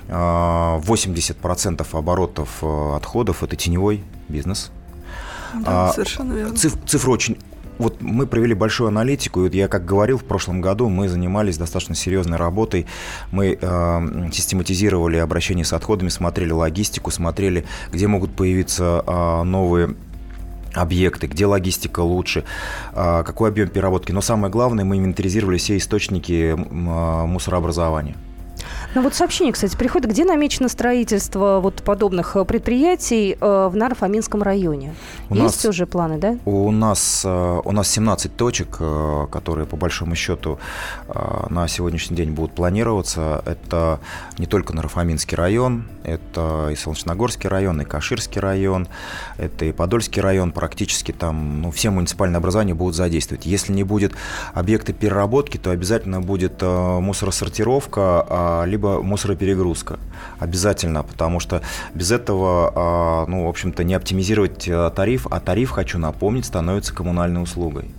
а, 0.08 0.80
80% 0.80 1.86
оборотов 1.92 2.58
а, 2.62 2.96
отходов 2.96 3.42
это 3.42 3.56
теневой 3.56 4.04
бизнес. 4.28 4.70
Да, 5.54 5.88
а, 5.88 5.92
совершенно 5.92 6.32
верно. 6.32 6.56
Циф, 6.56 6.76
цифры 6.86 7.10
очень 7.12 7.38
вот 7.82 8.00
мы 8.00 8.26
провели 8.26 8.54
большую 8.54 8.88
аналитику, 8.88 9.40
и 9.40 9.42
вот 9.44 9.54
я 9.54 9.68
как 9.68 9.84
говорил, 9.84 10.18
в 10.18 10.24
прошлом 10.24 10.60
году 10.60 10.88
мы 10.88 11.08
занимались 11.08 11.58
достаточно 11.58 11.94
серьезной 11.94 12.38
работой. 12.38 12.86
Мы 13.30 13.58
э, 13.60 14.30
систематизировали 14.32 15.18
обращение 15.18 15.64
с 15.64 15.72
отходами, 15.72 16.08
смотрели 16.08 16.52
логистику, 16.52 17.10
смотрели, 17.10 17.64
где 17.92 18.06
могут 18.06 18.34
появиться 18.34 19.04
э, 19.06 19.42
новые 19.42 19.94
объекты, 20.74 21.26
где 21.26 21.46
логистика 21.46 22.00
лучше, 22.00 22.44
а, 22.92 23.22
какой 23.24 23.50
объем 23.50 23.68
переработки. 23.68 24.12
Но 24.12 24.20
самое 24.20 24.50
главное, 24.50 24.84
мы 24.84 24.98
инвентаризировали 24.98 25.58
все 25.58 25.76
источники 25.76 26.56
а, 26.56 27.26
мусорообразования. 27.26 28.16
Ну 28.94 29.00
вот 29.00 29.14
сообщение, 29.14 29.54
кстати, 29.54 29.74
приходит, 29.74 30.10
где 30.10 30.26
намечено 30.26 30.68
строительство 30.68 31.60
вот 31.62 31.82
подобных 31.82 32.36
э, 32.36 32.44
предприятий 32.44 33.38
э, 33.40 33.68
в 33.72 33.74
Нарфаминском 33.74 34.42
районе? 34.42 34.94
У 35.30 35.34
Есть 35.34 35.64
нас, 35.64 35.64
уже 35.64 35.86
планы, 35.86 36.18
да? 36.18 36.36
У 36.44 36.70
нас, 36.70 37.22
э, 37.24 37.60
у 37.64 37.72
нас 37.72 37.88
17 37.88 38.36
точек, 38.36 38.78
которые 39.30 39.66
по 39.66 39.76
большому 39.76 40.14
счету 40.14 40.58
на 41.48 41.68
сегодняшний 41.68 42.16
день 42.16 42.32
будут 42.32 42.54
планироваться. 42.54 43.42
Это 43.46 43.98
не 44.36 44.44
только 44.44 44.74
Нарфаминский 44.74 45.36
район, 45.36 45.84
это 46.04 46.68
и 46.70 46.76
Солнечногорский 46.76 47.48
район, 47.48 47.80
и 47.80 47.84
Каширский 47.84 48.40
район, 48.40 48.88
это 49.38 49.64
и 49.64 49.72
Подольский 49.72 50.20
район. 50.20 50.52
Практически 50.52 51.12
там 51.12 51.62
ну, 51.62 51.70
все 51.70 51.90
муниципальные 51.90 52.38
образования 52.38 52.74
будут 52.74 52.94
задействовать. 52.94 53.46
Если 53.46 53.72
не 53.72 53.84
будет 53.84 54.12
объекта 54.52 54.92
переработки, 54.92 55.56
то 55.56 55.70
обязательно 55.70 56.20
будет 56.20 56.60
мусоросортировка, 56.60 58.26
а, 58.28 58.64
либо 58.64 58.81
либо 58.82 59.02
мусороперегрузка. 59.02 59.98
Обязательно, 60.40 61.02
потому 61.02 61.40
что 61.40 61.62
без 61.94 62.10
этого, 62.10 62.72
а, 62.74 63.26
ну, 63.26 63.46
в 63.46 63.48
общем-то, 63.48 63.84
не 63.84 63.94
оптимизировать 63.94 64.66
э, 64.66 64.90
тариф, 64.94 65.26
а 65.30 65.38
тариф, 65.40 65.70
хочу 65.70 65.98
напомнить, 65.98 66.46
становится 66.46 66.92
коммунальной 66.92 67.42
услугой. 67.42 67.90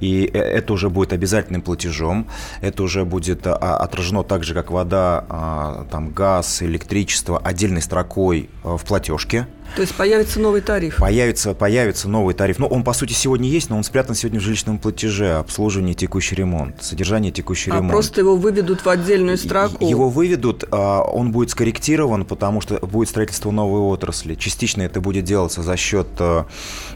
И 0.00 0.30
э, 0.32 0.38
это 0.38 0.72
уже 0.72 0.88
будет 0.88 1.12
обязательным 1.12 1.60
платежом, 1.60 2.26
это 2.62 2.82
уже 2.82 3.04
будет 3.04 3.46
а, 3.46 3.76
отражено 3.76 4.22
так 4.22 4.44
же, 4.44 4.54
как 4.54 4.70
вода, 4.70 5.24
а, 5.28 5.86
там, 5.90 6.10
газ, 6.10 6.62
электричество 6.62 7.38
отдельной 7.38 7.82
строкой 7.82 8.48
в 8.62 8.82
платежке. 8.86 9.46
То 9.74 9.82
есть 9.82 9.94
появится 9.94 10.40
новый 10.40 10.60
тариф? 10.60 10.96
Появится, 10.96 11.54
появится 11.54 12.08
новый 12.08 12.34
тариф. 12.34 12.58
Ну, 12.58 12.66
он, 12.66 12.82
по 12.82 12.92
сути, 12.92 13.12
сегодня 13.12 13.48
есть, 13.48 13.70
но 13.70 13.76
он 13.76 13.84
спрятан 13.84 14.14
сегодня 14.14 14.40
в 14.40 14.42
жилищном 14.42 14.78
платеже. 14.78 15.34
Обслуживание, 15.34 15.94
текущий 15.94 16.34
ремонт, 16.34 16.82
содержание, 16.82 17.30
текущий 17.30 17.70
а 17.70 17.76
ремонт. 17.76 17.92
просто 17.92 18.20
его 18.20 18.36
выведут 18.36 18.84
в 18.84 18.88
отдельную 18.88 19.38
строку? 19.38 19.86
Его 19.86 20.08
выведут, 20.08 20.64
а, 20.70 21.02
он 21.02 21.32
будет 21.32 21.50
скорректирован, 21.50 22.24
потому 22.24 22.60
что 22.60 22.78
будет 22.86 23.08
строительство 23.08 23.50
новой 23.50 23.80
отрасли. 23.80 24.34
Частично 24.34 24.82
это 24.82 25.00
будет 25.00 25.24
делаться 25.24 25.62
за 25.62 25.76
счет... 25.76 26.08
Э, 26.18 26.44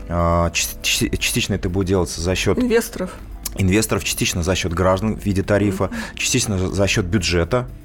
а, 0.09 0.51
частично 0.51 1.55
это 1.55 1.69
будет 1.69 1.89
делаться 1.89 2.21
за 2.21 2.35
счет... 2.35 2.59
а, 7.55 7.82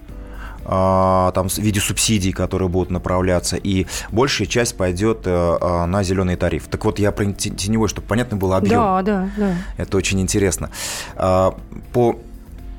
там, 0.67 1.49
в 1.49 1.57
виде 1.57 1.79
субсидий, 1.79 2.33
которые 2.33 2.67
будут 2.67 2.91
направляться, 2.91 3.55
и 3.55 3.87
большая 4.11 4.47
часть 4.47 4.75
пойдет 4.75 5.21
а, 5.25 5.85
на 5.85 6.03
зеленый 6.03 6.35
тариф. 6.35 6.67
Так 6.67 6.83
вот, 6.85 6.99
я 6.99 7.11
про 7.11 7.25
теневой, 7.31 7.87
чтобы 7.87 8.07
понятно 8.07 8.37
было 8.37 8.57
объем. 8.57 8.73
Да, 8.73 9.01
да, 9.01 9.29
да. 9.37 9.55
Это 9.77 9.97
очень 9.97 10.19
интересно. 10.19 10.69
По 11.15 12.17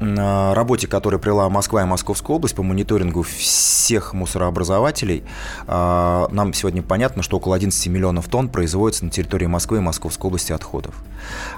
работе, 0.01 0.87
которую 0.87 1.21
провела 1.21 1.49
Москва 1.49 1.83
и 1.83 1.85
Московская 1.85 2.37
область 2.37 2.55
по 2.55 2.63
мониторингу 2.63 3.23
всех 3.23 4.15
мусорообразователей, 4.15 5.25
а, 5.67 6.29
нам 6.31 6.53
сегодня 6.53 6.83
понятно, 6.83 7.23
что 7.23 7.39
около 7.39 7.57
11 7.57 7.87
миллионов 7.89 8.29
тонн 8.29 8.49
производится 8.49 9.05
на 9.05 9.11
территории 9.11 9.47
Москвы 9.47 9.79
и 9.79 9.81
Московской 9.81 10.29
области 10.29 10.53
отходов. 10.53 10.95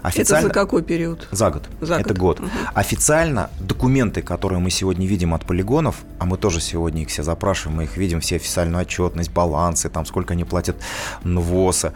Официально... 0.03 0.47
Это 0.47 0.55
за 0.55 0.61
какой 0.61 0.83
период? 0.83 1.29
За 1.31 1.51
год. 1.51 1.69
За 1.81 1.97
Это 1.97 2.15
год. 2.15 2.41
год. 2.41 2.49
Угу. 2.49 2.59
Официально 2.75 3.51
документы, 3.61 4.23
которые 4.23 4.59
мы 4.59 4.71
сегодня 4.71 5.07
видим 5.07 5.35
от 5.35 5.45
полигонов, 5.45 5.97
а 6.19 6.25
мы 6.25 6.39
тоже 6.39 6.61
сегодня 6.61 7.03
их 7.03 7.09
все 7.09 7.23
запрашиваем, 7.23 7.77
мы 7.77 7.85
их 7.85 7.97
видим, 7.97 8.21
все 8.21 8.37
официальную 8.37 8.83
отчетность, 8.83 9.31
балансы, 9.31 9.89
там 9.89 10.07
сколько 10.07 10.33
они 10.33 10.45
платят 10.45 10.77
НВОСа, 11.25 11.93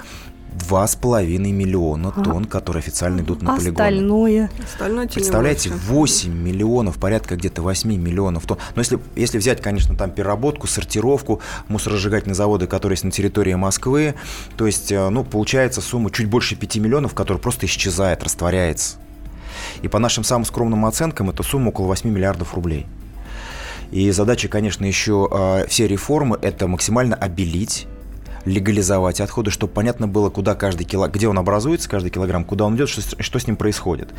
Два 0.55 0.87
с 0.87 0.95
половиной 0.95 1.51
миллиона 1.51 2.13
тонн, 2.13 2.45
которые 2.45 2.81
официально 2.81 3.21
идут 3.23 3.43
на 3.43 3.55
Остальное. 3.55 4.49
полигоны. 4.49 4.51
Остальное 4.65 5.09
Представляете, 5.09 5.71
8 5.71 6.33
миллионов, 6.33 6.97
порядка 6.99 7.37
где-то 7.37 7.61
8 7.63 7.91
миллионов 7.91 8.47
тонн. 8.47 8.59
Но 8.77 8.81
если, 8.81 9.01
если 9.17 9.39
взять, 9.39 9.61
конечно, 9.61 9.97
там 9.97 10.13
переработку, 10.13 10.69
сортировку, 10.69 11.41
мусоросжигательные 11.67 12.37
заводы, 12.37 12.69
которые 12.69 12.95
есть 12.95 13.05
на 13.05 13.11
территории 13.11 13.55
Москвы, 13.55 14.15
то 14.57 14.67
есть, 14.67 14.93
э, 14.93 15.09
ну, 15.09 15.25
получается 15.25 15.81
сумма 15.81 16.11
чуть 16.13 16.29
больше 16.29 16.55
5 16.55 16.77
миллионов, 16.77 17.15
которая 17.15 17.41
просто 17.41 17.67
исчезает, 17.67 18.23
растворяется. 18.23 18.97
И 19.83 19.89
по 19.89 19.99
нашим 19.99 20.23
самым 20.23 20.45
скромным 20.45 20.87
оценкам, 20.87 21.31
это 21.31 21.43
сумма 21.43 21.71
около 21.71 21.87
8 21.87 22.09
миллиардов 22.09 22.55
рублей. 22.55 22.87
И 23.91 24.11
задача, 24.13 24.49
конечно, 24.49 24.85
еще 24.85 25.29
э, 25.31 25.67
все 25.69 25.87
реформы– 25.87 26.39
это 26.43 26.69
максимально 26.69 27.17
обелить 27.17 27.87
легализовать 28.45 29.21
отходы, 29.21 29.51
чтобы 29.51 29.73
понятно 29.73 30.07
было, 30.07 30.31
куда 30.31 30.55
каждый 30.55 30.85
кило, 30.85 31.09
где 31.09 31.29
он 31.29 31.39
образуется, 31.39 31.89
каждый 31.89 32.11
килограмм, 32.11 32.45
куда 32.45 32.65
он 32.65 32.77
идет, 32.77 32.89
что, 32.89 33.23
что 33.23 33.39
с 33.39 33.47
ним 33.47 33.57
происходит. 33.57 34.11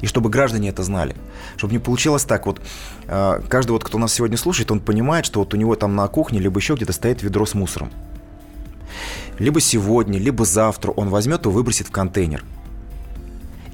И 0.00 0.06
чтобы 0.06 0.30
граждане 0.30 0.70
это 0.70 0.82
знали. 0.82 1.14
Чтобы 1.56 1.72
не 1.74 1.78
получилось 1.78 2.24
так, 2.24 2.46
вот 2.46 2.60
э, 3.06 3.40
каждый, 3.48 3.72
вот, 3.72 3.84
кто 3.84 3.98
нас 3.98 4.12
сегодня 4.12 4.36
слушает, 4.36 4.70
он 4.70 4.80
понимает, 4.80 5.26
что 5.26 5.40
вот 5.40 5.54
у 5.54 5.56
него 5.56 5.74
там 5.76 5.94
на 5.96 6.06
кухне, 6.08 6.38
либо 6.38 6.58
еще 6.58 6.74
где-то 6.74 6.92
стоит 6.92 7.22
ведро 7.22 7.46
с 7.46 7.54
мусором. 7.54 7.90
Либо 9.38 9.60
сегодня, 9.60 10.18
либо 10.18 10.44
завтра 10.44 10.92
он 10.92 11.08
возьмет 11.08 11.44
и 11.46 11.48
выбросит 11.48 11.88
в 11.88 11.90
контейнер. 11.90 12.44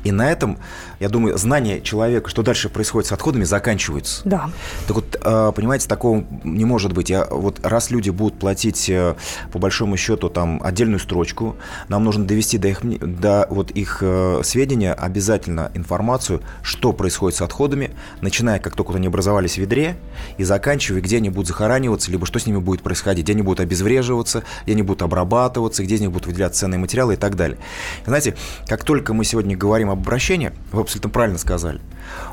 И 0.02 0.12
на 0.12 0.30
этом, 0.30 0.58
я 1.00 1.08
думаю, 1.08 1.38
знание 1.38 1.80
человека, 1.80 2.28
что 2.28 2.42
дальше 2.42 2.68
происходит 2.68 3.08
с 3.08 3.12
отходами, 3.12 3.44
заканчивается. 3.44 4.20
Да. 4.26 4.50
Так 4.86 4.96
вот, 4.96 5.16
а, 5.24 5.50
понимаете, 5.52 5.88
такого 5.88 6.24
не 6.44 6.66
может 6.66 6.92
быть. 6.92 7.08
Я, 7.08 7.24
вот 7.24 7.58
раз 7.64 7.90
люди 7.90 8.10
будут 8.10 8.38
платить, 8.38 8.90
э, 8.90 9.14
по 9.50 9.58
большому 9.58 9.96
счету, 9.96 10.28
там, 10.28 10.60
отдельную 10.62 10.98
строчку, 10.98 11.56
нам 11.88 12.04
нужно 12.04 12.26
довести 12.26 12.58
до 12.58 12.68
их, 12.68 12.80
до 12.82 13.46
вот 13.48 13.70
их 13.70 13.98
э, 14.02 14.42
сведения 14.44 14.92
обязательно 14.92 15.70
информацию, 15.72 16.42
что 16.62 16.92
происходит 16.92 17.38
с 17.38 17.42
отходами, 17.42 17.92
начиная, 18.20 18.58
как 18.58 18.76
только 18.76 18.92
они 18.92 19.06
образовались 19.06 19.54
в 19.54 19.58
ведре, 19.58 19.96
и 20.36 20.44
заканчивая, 20.44 21.00
где 21.00 21.16
они 21.16 21.30
будут 21.30 21.48
захораниваться, 21.48 22.10
либо 22.10 22.26
что 22.26 22.38
с 22.38 22.46
ними 22.46 22.58
будет 22.58 22.82
происходить, 22.82 23.24
где 23.24 23.32
они 23.32 23.42
будут 23.42 23.60
обезвреживаться, 23.60 24.44
где 24.64 24.72
они 24.72 24.82
будут 24.82 25.00
обрабатываться, 25.00 25.82
где 25.82 25.94
из 25.94 26.02
них 26.02 26.12
будут 26.12 26.26
выделяться 26.26 26.60
ценные 26.60 26.78
материалы 26.78 27.14
и 27.14 27.16
так 27.16 27.36
далее. 27.36 27.56
Знаете, 28.04 28.36
как 28.66 28.84
только 28.84 29.14
мы 29.14 29.24
сегодня 29.24 29.56
говорим 29.56 29.88
об 29.88 30.00
обращении, 30.00 30.52
вы 30.72 30.89
абсолютно 30.90 31.10
правильно 31.10 31.38
сказали. 31.38 31.80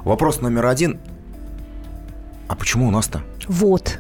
Вопрос 0.03 0.41
номер 0.41 0.65
один. 0.65 0.99
А 2.47 2.55
почему 2.55 2.87
у 2.87 2.91
нас-то? 2.91 3.21
Вот. 3.47 3.99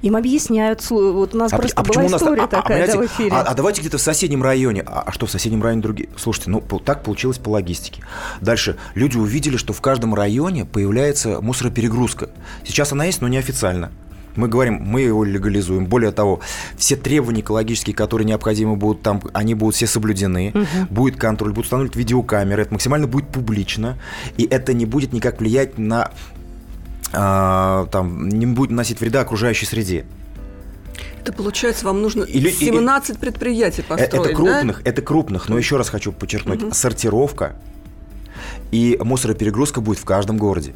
Им 0.00 0.16
объясняют, 0.16 0.88
вот 0.90 1.34
у 1.34 1.38
нас 1.38 1.52
а, 1.52 1.56
просто 1.56 1.80
а 1.80 1.82
была 1.82 2.06
история 2.06 2.42
а, 2.42 2.44
а 2.44 2.48
такая 2.48 2.84
а, 2.84 2.86
да, 2.86 2.98
в 2.98 3.06
эфире. 3.06 3.30
А, 3.32 3.42
а 3.42 3.54
давайте 3.54 3.80
где-то 3.80 3.96
в 3.96 4.02
соседнем 4.02 4.42
районе. 4.42 4.82
А, 4.86 5.02
а 5.06 5.12
что 5.12 5.26
в 5.26 5.30
соседнем 5.30 5.62
районе 5.62 5.82
другие? 5.82 6.08
Слушайте, 6.16 6.50
ну 6.50 6.60
так 6.60 7.02
получилось 7.02 7.38
по 7.38 7.50
логистике. 7.50 8.02
Дальше 8.40 8.76
люди 8.94 9.16
увидели, 9.16 9.56
что 9.56 9.72
в 9.72 9.80
каждом 9.80 10.14
районе 10.14 10.66
появляется 10.66 11.40
мусороперегрузка. 11.40 12.30
Сейчас 12.66 12.92
она 12.92 13.06
есть, 13.06 13.22
но 13.22 13.28
неофициально. 13.28 13.92
Мы 14.36 14.48
говорим, 14.48 14.80
мы 14.82 15.02
его 15.02 15.24
легализуем. 15.24 15.86
Более 15.86 16.10
того, 16.10 16.40
все 16.76 16.96
требования 16.96 17.40
экологические, 17.40 17.94
которые 17.94 18.26
необходимы 18.26 18.76
будут 18.76 19.02
там, 19.02 19.22
они 19.32 19.54
будут 19.54 19.76
все 19.76 19.86
соблюдены. 19.86 20.52
Угу. 20.54 20.66
Будет 20.90 21.16
контроль, 21.16 21.50
будут 21.50 21.66
установлены 21.66 21.92
видеокамеры. 21.94 22.62
Это 22.62 22.72
максимально 22.72 23.06
будет 23.06 23.28
публично. 23.28 23.98
И 24.36 24.44
это 24.44 24.72
не 24.72 24.86
будет 24.86 25.12
никак 25.12 25.40
влиять 25.40 25.78
на... 25.78 26.10
А, 27.12 27.86
там, 27.92 28.28
не 28.28 28.46
будет 28.46 28.70
наносить 28.70 29.00
вреда 29.00 29.20
окружающей 29.20 29.66
среде. 29.66 30.04
Это 31.20 31.32
получается, 31.32 31.86
вам 31.86 32.02
нужно 32.02 32.24
или, 32.24 32.50
17 32.50 33.10
или, 33.10 33.18
предприятий 33.18 33.80
э, 33.80 33.84
построить, 33.84 34.26
Это 34.26 34.34
крупных, 34.34 34.82
да? 34.82 34.90
это 34.90 35.00
крупных, 35.00 35.48
но 35.48 35.56
еще 35.56 35.78
раз 35.78 35.88
хочу 35.88 36.12
подчеркнуть, 36.12 36.62
угу. 36.62 36.74
сортировка 36.74 37.56
и 38.72 38.98
мусороперегрузка 39.02 39.80
будет 39.80 39.98
в 40.00 40.04
каждом 40.04 40.36
городе 40.36 40.74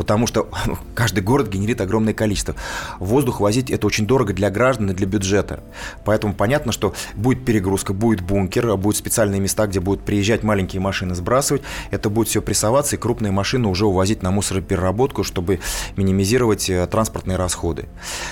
потому 0.00 0.26
что 0.26 0.48
каждый 0.94 1.22
город 1.22 1.48
генерит 1.48 1.82
огромное 1.82 2.14
количество. 2.14 2.54
Воздух 3.00 3.40
возить 3.40 3.70
это 3.70 3.86
очень 3.86 4.06
дорого 4.06 4.32
для 4.32 4.48
граждан 4.48 4.90
и 4.90 4.94
для 4.94 5.06
бюджета. 5.06 5.62
Поэтому 6.06 6.32
понятно, 6.32 6.72
что 6.72 6.94
будет 7.16 7.44
перегрузка, 7.44 7.92
будет 7.92 8.22
бункер, 8.22 8.78
будут 8.78 8.96
специальные 8.96 9.42
места, 9.42 9.66
где 9.66 9.78
будут 9.78 10.02
приезжать 10.02 10.42
маленькие 10.42 10.80
машины 10.80 11.14
сбрасывать. 11.14 11.60
Это 11.90 12.08
будет 12.08 12.28
все 12.28 12.40
прессоваться, 12.40 12.96
и 12.96 12.98
крупные 12.98 13.30
машины 13.30 13.68
уже 13.68 13.84
увозить 13.84 14.22
на 14.22 14.30
мусоропереработку, 14.30 15.22
чтобы 15.22 15.60
минимизировать 15.96 16.70
э, 16.70 16.86
транспортные 16.86 17.36
расходы. 17.36 17.84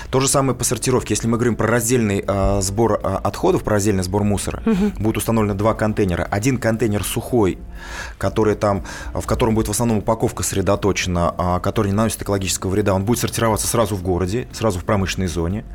То 0.09 0.19
же 0.19 0.27
самое 0.27 0.57
по 0.57 0.63
сортировке. 0.63 1.13
Если 1.13 1.27
мы 1.27 1.37
говорим 1.37 1.55
про 1.55 1.67
раздельный 1.67 2.23
э, 2.27 2.61
сбор 2.61 2.93
э, 2.93 3.19
отходов, 3.23 3.63
про 3.63 3.73
раздельный 3.73 4.01
сбор 4.01 4.23
мусора, 4.23 4.63
угу. 4.65 4.91
будут 4.97 5.17
установлены 5.17 5.53
два 5.53 5.75
контейнера. 5.75 6.23
Один 6.23 6.57
контейнер 6.57 7.03
сухой, 7.03 7.59
который 8.17 8.55
там, 8.55 8.83
в 9.13 9.27
котором 9.27 9.53
будет 9.53 9.67
в 9.67 9.71
основном 9.71 9.99
упаковка 9.99 10.41
сосредоточена, 10.41 11.35
а 11.37 11.58
который 11.59 11.87
не 11.87 11.93
наносит 11.93 12.21
экологического 12.21 12.71
вреда, 12.71 12.93
он 12.93 13.05
будет 13.05 13.19
сортироваться 13.19 13.67
сразу 13.67 13.95
в 13.95 14.03
городе, 14.03 14.47
сразу 14.51 14.79
в 14.79 14.85
промышленной 14.85 15.27
зоне, 15.27 15.65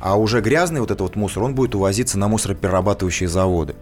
а 0.00 0.18
уже 0.18 0.40
грязный 0.40 0.80
вот 0.80 0.90
этот 0.90 1.00
вот 1.00 1.16
мусор, 1.16 1.42
он 1.42 1.54
будет 1.54 1.74
увозиться 1.74 2.18
на 2.18 2.28
мусороперерабатывающие 2.28 3.28
заводы, 3.28 3.74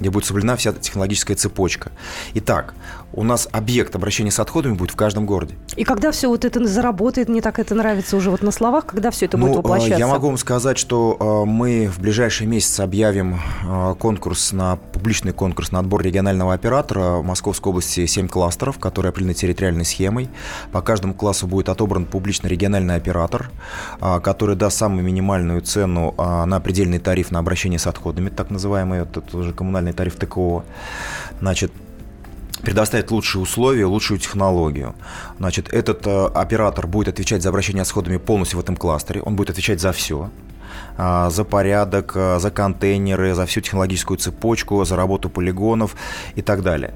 где 0.00 0.10
будет 0.10 0.24
соблюдена 0.24 0.56
вся 0.56 0.72
технологическая 0.72 1.34
цепочка. 1.34 1.92
Итак, 2.34 2.74
у 3.12 3.24
нас 3.24 3.48
объект 3.52 3.96
обращения 3.96 4.30
с 4.30 4.38
отходами 4.38 4.74
будет 4.74 4.90
в 4.90 4.96
каждом 4.96 5.24
городе. 5.24 5.54
И 5.76 5.84
когда 5.84 6.12
все 6.12 6.28
вот 6.28 6.44
это 6.44 6.64
заработает, 6.66 7.28
мне 7.28 7.40
так 7.40 7.58
это 7.58 7.74
нравится 7.74 8.16
уже 8.16 8.30
вот 8.30 8.42
на 8.42 8.50
словах, 8.50 8.86
когда 8.86 9.10
все 9.10 9.26
это 9.26 9.38
ну, 9.38 9.46
будет 9.46 9.56
а, 9.56 9.58
воплощаться? 9.58 9.98
Я 9.98 10.06
могу 10.06 10.26
вам 10.28 10.36
сказать, 10.36 10.78
что 10.78 11.16
а, 11.18 11.44
мы 11.44 11.88
в 11.88 12.00
ближайшие 12.00 12.46
месяцы 12.46 12.80
объявим 12.82 13.40
а, 13.66 13.94
конкурс 13.94 14.52
на 14.52 14.76
публичный 14.76 15.32
конкурс 15.32 15.72
на 15.72 15.78
отбор 15.78 16.02
регионального 16.02 16.52
оператора 16.52 17.16
в 17.16 17.24
Московской 17.24 17.70
области 17.70 18.04
7 18.04 18.28
кластеров, 18.28 18.78
которые 18.78 19.10
определены 19.10 19.34
территориальной 19.34 19.84
схемой. 19.84 20.28
По 20.70 20.82
каждому 20.82 21.14
классу 21.14 21.46
будет 21.46 21.70
отобран 21.70 22.04
публичный 22.04 22.50
региональный 22.50 22.96
оператор, 22.96 23.50
который 24.00 24.54
даст 24.54 24.78
самую 24.78 25.02
минимальную 25.04 25.62
цену 25.62 26.14
на 26.16 26.60
предельный 26.60 26.98
тариф 26.98 27.30
на 27.30 27.38
обращение 27.38 27.78
с 27.78 27.86
отходами, 27.86 28.28
так 28.28 28.50
называемый, 28.50 29.00
это 29.00 29.22
уже 29.36 29.52
коммунальный 29.52 29.87
тариф 29.92 30.16
ТКО. 30.16 30.64
Значит, 31.40 31.72
предоставить 32.62 33.10
лучшие 33.10 33.42
условия, 33.42 33.86
лучшую 33.86 34.18
технологию. 34.18 34.94
Значит, 35.38 35.72
этот 35.72 36.06
э, 36.06 36.26
оператор 36.26 36.86
будет 36.86 37.08
отвечать 37.08 37.42
за 37.42 37.48
обращение 37.48 37.82
отходами 37.82 38.16
полностью 38.16 38.58
в 38.58 38.62
этом 38.62 38.76
кластере, 38.76 39.22
он 39.22 39.36
будет 39.36 39.50
отвечать 39.50 39.80
за 39.80 39.92
все 39.92 40.30
э, 40.96 41.30
за 41.30 41.44
порядок, 41.44 42.12
э, 42.16 42.38
за 42.40 42.50
контейнеры, 42.50 43.34
за 43.34 43.46
всю 43.46 43.60
технологическую 43.60 44.18
цепочку, 44.18 44.84
за 44.84 44.96
работу 44.96 45.30
полигонов 45.30 45.94
и 46.34 46.42
так 46.42 46.62
далее. 46.62 46.94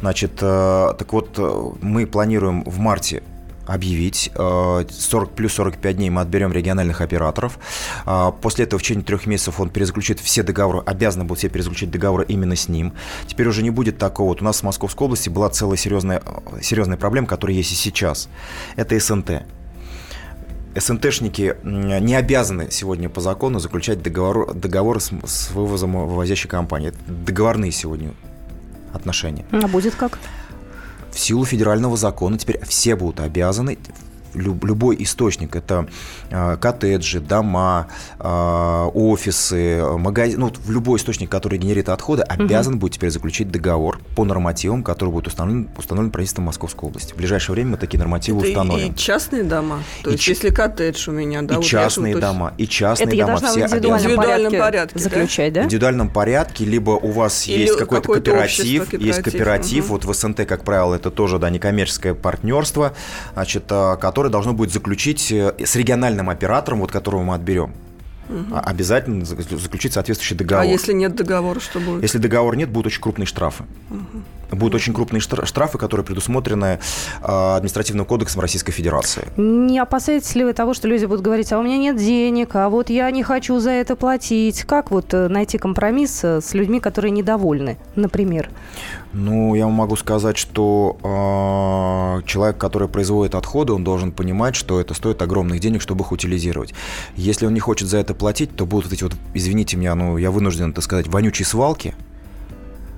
Значит, 0.00 0.32
э, 0.42 0.94
так 0.98 1.12
вот, 1.12 1.38
мы 1.82 2.06
планируем 2.06 2.64
в 2.64 2.78
марте 2.78 3.22
объявить. 3.68 4.30
40 4.34 4.88
э, 4.88 5.26
плюс 5.36 5.52
45 5.52 5.96
дней 5.96 6.10
мы 6.10 6.22
отберем 6.22 6.52
региональных 6.52 7.00
операторов. 7.00 7.58
Э, 8.06 8.32
после 8.40 8.64
этого 8.64 8.78
в 8.78 8.82
течение 8.82 9.04
трех 9.04 9.26
месяцев 9.26 9.60
он 9.60 9.70
перезаключит 9.70 10.18
все 10.20 10.42
договоры, 10.42 10.82
обязаны 10.86 11.24
будут 11.24 11.38
все 11.38 11.48
перезаключить 11.48 11.90
договоры 11.90 12.24
именно 12.26 12.56
с 12.56 12.68
ним. 12.68 12.94
Теперь 13.26 13.46
уже 13.48 13.62
не 13.62 13.70
будет 13.70 13.98
такого. 13.98 14.28
Вот 14.28 14.42
у 14.42 14.44
нас 14.44 14.60
в 14.60 14.62
Московской 14.64 15.04
области 15.04 15.28
была 15.28 15.48
целая 15.50 15.76
серьезная, 15.76 16.22
серьезная 16.60 16.96
проблема, 16.96 17.26
которая 17.26 17.56
есть 17.56 17.72
и 17.72 17.74
сейчас. 17.74 18.28
Это 18.76 18.98
СНТ. 18.98 19.42
СНТшники 20.74 21.56
не 21.64 22.14
обязаны 22.14 22.70
сегодня 22.70 23.08
по 23.08 23.20
закону 23.20 23.58
заключать 23.58 24.02
договор, 24.02 24.54
договоры 24.54 25.00
с, 25.00 25.10
с 25.24 25.50
вывозом 25.50 26.06
вывозящей 26.06 26.48
компании. 26.48 26.88
Это 26.88 26.98
договорные 27.06 27.72
сегодня 27.72 28.12
отношения. 28.92 29.44
А 29.50 29.66
будет 29.66 29.94
как? 29.94 30.18
В 31.18 31.20
силу 31.20 31.44
федерального 31.44 31.96
закона. 31.96 32.38
Теперь 32.38 32.60
все 32.64 32.94
будут 32.94 33.18
обязаны 33.18 33.76
любой 34.34 34.96
источник, 35.02 35.56
это 35.56 35.86
э, 36.30 36.56
коттеджи, 36.60 37.20
дома, 37.20 37.88
э, 38.18 38.90
офисы, 38.94 39.82
магазин, 39.98 40.40
ну, 40.40 40.52
в 40.52 40.70
любой 40.70 40.98
источник, 40.98 41.30
который 41.30 41.58
генерирует 41.58 41.88
отходы, 41.88 42.22
обязан 42.22 42.74
угу. 42.74 42.80
будет 42.82 42.94
теперь 42.94 43.10
заключить 43.10 43.50
договор 43.50 44.00
по 44.16 44.24
нормативам, 44.24 44.82
который 44.82 45.10
будет 45.10 45.28
установлен, 45.28 45.68
установлен 45.76 46.10
правительством 46.10 46.44
Московской 46.44 46.88
области. 46.88 47.12
В 47.12 47.16
ближайшее 47.16 47.54
время 47.54 47.72
мы 47.72 47.76
такие 47.76 47.98
нормативы 47.98 48.40
это 48.40 48.48
установим. 48.48 48.92
И 48.92 48.96
частные 48.96 49.42
дома? 49.42 49.82
То 50.02 50.10
и 50.10 50.12
есть, 50.14 50.24
ч... 50.24 50.32
если 50.32 50.50
коттедж 50.50 51.08
у 51.08 51.12
меня, 51.12 51.42
да? 51.42 51.54
И 51.54 51.56
вот 51.58 51.66
частные 51.66 52.14
я, 52.14 52.20
дома, 52.20 52.54
и 52.58 52.66
частные 52.66 53.08
это 53.08 53.26
дома. 53.26 53.38
Это 53.38 53.46
все 53.46 53.60
в 53.60 53.70
индивидуальном, 53.70 53.98
индивидуальном 53.98 54.52
порядке, 54.52 54.58
порядке 54.58 54.98
заключать, 54.98 55.52
да? 55.52 55.62
В 55.62 55.64
индивидуальном 55.66 56.10
порядке, 56.10 56.64
либо 56.64 56.90
у 56.90 57.10
вас 57.10 57.46
Или 57.46 57.62
есть 57.62 57.76
какой-то 57.76 58.12
кооператив, 58.12 58.82
кооператив, 58.90 59.00
есть 59.00 59.22
кооператив, 59.22 59.84
угу. 59.84 59.92
вот 59.94 60.04
в 60.04 60.14
СНТ, 60.14 60.46
как 60.46 60.64
правило, 60.64 60.94
это 60.94 61.10
тоже, 61.10 61.38
да, 61.38 61.50
некоммерческое 61.50 62.14
партнерство, 62.14 62.94
значит, 63.34 63.64
а, 63.70 63.96
которое 64.18 64.30
должно 64.30 64.52
будет 64.52 64.72
заключить 64.72 65.30
э, 65.30 65.54
с 65.64 65.76
региональным 65.76 66.28
оператором, 66.28 66.80
вот 66.80 66.90
которого 66.90 67.22
мы 67.22 67.34
отберем. 67.34 67.72
Угу. 68.28 68.56
Обязательно 68.64 69.24
заключить 69.24 69.92
соответствующий 69.92 70.34
договор. 70.34 70.64
А 70.64 70.66
если 70.66 70.92
нет 70.92 71.14
договора, 71.14 71.60
что 71.60 71.78
будет? 71.78 72.02
Если 72.02 72.18
договора 72.18 72.56
нет, 72.56 72.68
будут 72.68 72.88
очень 72.88 73.00
крупные 73.00 73.26
штрафы. 73.26 73.62
Угу 73.90 74.22
будут 74.50 74.74
очень 74.74 74.94
крупные 74.94 75.20
штрафы, 75.20 75.78
которые 75.78 76.04
предусмотрены 76.04 76.80
а, 77.22 77.56
административным 77.56 78.06
кодексом 78.06 78.40
Российской 78.40 78.72
Федерации. 78.72 79.28
Не 79.36 79.78
опасаетесь 79.78 80.34
ли 80.34 80.44
вы 80.44 80.52
того, 80.52 80.74
что 80.74 80.88
люди 80.88 81.04
будут 81.04 81.22
говорить, 81.22 81.52
а 81.52 81.58
у 81.58 81.62
меня 81.62 81.78
нет 81.78 81.96
денег, 81.96 82.54
а 82.54 82.68
вот 82.68 82.90
я 82.90 83.10
не 83.10 83.22
хочу 83.22 83.58
за 83.58 83.70
это 83.70 83.96
платить? 83.96 84.62
Как 84.62 84.90
вот 84.90 85.12
э, 85.14 85.28
найти 85.28 85.58
компромисс 85.58 86.24
э, 86.24 86.40
с 86.40 86.54
людьми, 86.54 86.80
которые 86.80 87.10
недовольны, 87.10 87.78
например? 87.94 88.50
Ну, 89.12 89.54
я 89.54 89.66
могу 89.68 89.96
сказать, 89.96 90.36
что 90.36 90.98
э, 91.02 92.26
человек, 92.26 92.58
который 92.58 92.88
производит 92.88 93.34
отходы, 93.34 93.72
он 93.72 93.82
должен 93.82 94.12
понимать, 94.12 94.54
что 94.54 94.80
это 94.80 94.94
стоит 94.94 95.22
огромных 95.22 95.60
денег, 95.60 95.80
чтобы 95.80 96.04
их 96.04 96.12
утилизировать. 96.12 96.74
Если 97.16 97.46
он 97.46 97.54
не 97.54 97.60
хочет 97.60 97.88
за 97.88 97.98
это 97.98 98.14
платить, 98.14 98.54
то 98.54 98.66
будут 98.66 98.92
эти 98.92 99.04
вот, 99.04 99.14
извините 99.34 99.76
меня, 99.76 99.94
ну, 99.94 100.18
я 100.18 100.30
вынужден 100.30 100.70
это 100.70 100.80
сказать, 100.80 101.08
вонючие 101.08 101.46
свалки, 101.46 101.94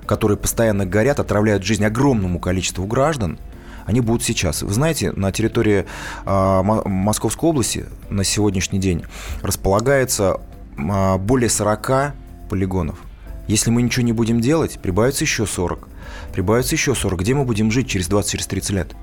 которые 0.05 0.37
постоянно 0.37 0.85
горят, 0.85 1.19
отравляют 1.19 1.63
жизнь 1.63 1.85
огромному 1.85 2.39
количеству 2.39 2.85
граждан, 2.85 3.39
они 3.85 4.01
будут 4.01 4.23
сейчас. 4.23 4.61
Вы 4.61 4.73
знаете, 4.73 5.11
на 5.11 5.31
территории 5.31 5.85
э, 6.25 6.61
Московской 6.85 7.49
области 7.49 7.85
на 8.09 8.23
сегодняшний 8.23 8.79
день 8.79 9.03
располагается 9.41 10.39
э, 10.77 11.17
более 11.17 11.49
40 11.49 12.13
полигонов. 12.49 12.99
Если 13.47 13.71
мы 13.71 13.81
ничего 13.81 14.05
не 14.05 14.13
будем 14.13 14.39
делать, 14.39 14.79
прибавится 14.81 15.23
еще 15.23 15.45
40. 15.45 15.87
Прибавится 16.33 16.75
еще 16.75 16.95
40. 16.95 17.19
Где 17.19 17.33
мы 17.33 17.43
будем 17.43 17.71
жить 17.71 17.89
через 17.89 18.09
20-30 18.09 18.47
через 18.47 18.69
лет? 18.71 18.95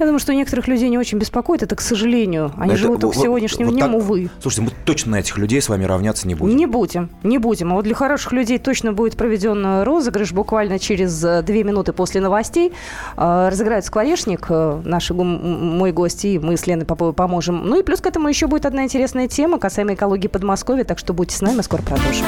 Я 0.00 0.06
думаю, 0.06 0.18
что 0.18 0.32
некоторых 0.32 0.66
людей 0.66 0.88
не 0.88 0.96
очень 0.96 1.18
беспокоит 1.18 1.62
это, 1.62 1.76
к 1.76 1.82
сожалению. 1.82 2.52
Они 2.56 2.72
это, 2.72 2.80
живут 2.80 3.04
вот, 3.04 3.14
сегодняшним 3.14 3.66
вот 3.66 3.74
днем, 3.74 3.88
так, 3.88 3.96
увы. 3.96 4.30
Слушайте, 4.40 4.62
мы 4.62 4.84
точно 4.86 5.10
на 5.12 5.16
этих 5.16 5.36
людей 5.36 5.60
с 5.60 5.68
вами 5.68 5.84
равняться 5.84 6.26
не 6.26 6.34
будем. 6.34 6.56
Не 6.56 6.64
будем, 6.64 7.10
не 7.22 7.36
будем. 7.36 7.70
А 7.70 7.74
вот 7.74 7.84
для 7.84 7.94
хороших 7.94 8.32
людей 8.32 8.56
точно 8.56 8.94
будет 8.94 9.18
проведен 9.18 9.62
э, 9.62 9.84
розыгрыш 9.84 10.32
буквально 10.32 10.78
через 10.78 11.22
э, 11.22 11.42
две 11.42 11.64
минуты 11.64 11.92
после 11.92 12.22
новостей. 12.22 12.72
Э, 13.18 13.48
разыграет 13.50 13.84
скворечник, 13.84 14.48
наш 14.48 15.10
мой 15.10 15.92
гость, 15.92 16.24
и 16.24 16.38
мы 16.38 16.56
с 16.56 16.66
Леной 16.66 16.86
Поповой 16.86 17.12
поможем. 17.12 17.66
Ну 17.66 17.78
и 17.78 17.82
плюс 17.82 18.00
к 18.00 18.06
этому 18.06 18.28
еще 18.28 18.46
будет 18.46 18.64
одна 18.64 18.84
интересная 18.84 19.28
тема 19.28 19.58
касаемо 19.58 19.92
экологии 19.92 20.28
Подмосковья, 20.28 20.84
так 20.84 20.98
что 20.98 21.12
будьте 21.12 21.36
с 21.36 21.42
нами, 21.42 21.60
скоро 21.60 21.82
продолжим. 21.82 22.24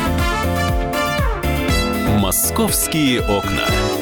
«Московские 2.20 3.22
окна». 3.22 4.01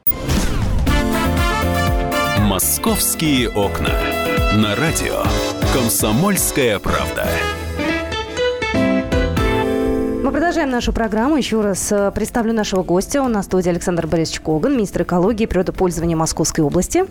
«Московские 2.51 3.47
окна». 3.47 3.95
На 4.57 4.75
радио 4.75 5.23
«Комсомольская 5.73 6.79
правда». 6.79 7.25
Мы 10.21 10.31
продолжаем 10.31 10.69
нашу 10.69 10.91
программу. 10.91 11.37
Еще 11.37 11.61
раз 11.61 11.89
э, 11.93 12.11
представлю 12.13 12.51
нашего 12.51 12.83
гостя. 12.83 13.23
Нас 13.23 13.45
в 13.45 13.47
студии 13.47 13.69
Александр 13.69 14.05
Борисович 14.05 14.41
Коган, 14.41 14.73
министр 14.73 15.03
экологии 15.03 15.43
и 15.43 15.47
природопользования 15.47 16.17
Московской 16.17 16.61
области. 16.61 17.05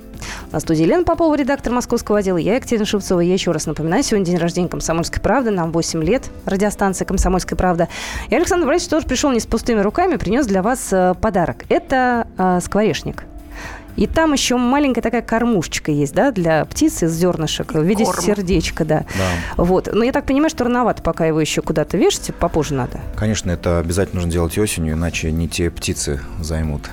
На 0.52 0.60
студии 0.60 0.82
Елена 0.82 1.04
Попова, 1.04 1.34
редактор 1.34 1.72
Московского 1.72 2.18
отдела. 2.18 2.36
Я 2.36 2.56
Екатерина 2.56 2.84
Шевцова. 2.84 3.20
Я 3.20 3.32
еще 3.32 3.52
раз 3.52 3.64
напоминаю, 3.64 4.02
сегодня 4.02 4.26
день 4.26 4.36
рождения 4.36 4.68
«Комсомольской 4.68 5.22
правды». 5.22 5.50
Нам 5.50 5.72
8 5.72 6.04
лет. 6.04 6.28
Радиостанция 6.44 7.06
«Комсомольская 7.06 7.56
правда». 7.56 7.88
И 8.28 8.34
Александр 8.34 8.66
Борисович 8.66 8.90
тоже 8.90 9.06
пришел 9.06 9.32
не 9.32 9.40
с 9.40 9.46
пустыми 9.46 9.80
руками, 9.80 10.16
принес 10.16 10.46
для 10.46 10.60
вас 10.62 10.92
э, 10.92 11.14
подарок. 11.18 11.64
Это 11.70 12.28
э, 12.36 12.60
скворечник. 12.62 13.24
И 14.00 14.06
там 14.06 14.32
еще 14.32 14.56
маленькая 14.56 15.02
такая 15.02 15.20
кормушечка 15.20 15.92
есть, 15.92 16.14
да, 16.14 16.32
для 16.32 16.64
птиц 16.64 17.02
из 17.02 17.12
зернышек 17.12 17.74
в 17.74 17.82
виде 17.82 18.06
Корм. 18.06 18.22
сердечка, 18.22 18.86
да. 18.86 19.04
да. 19.14 19.62
Вот. 19.62 19.90
Но 19.92 20.02
я 20.02 20.10
так 20.10 20.24
понимаю, 20.24 20.48
что 20.48 20.64
рановато, 20.64 21.02
пока 21.02 21.26
его 21.26 21.38
еще 21.38 21.60
куда-то 21.60 21.98
вешать, 21.98 22.34
попозже 22.34 22.72
надо. 22.72 22.98
Конечно, 23.14 23.50
это 23.50 23.78
обязательно 23.78 24.22
нужно 24.22 24.32
делать 24.32 24.56
осенью, 24.56 24.94
иначе 24.94 25.30
не 25.30 25.48
те 25.48 25.70
птицы 25.70 26.18
займут 26.40 26.88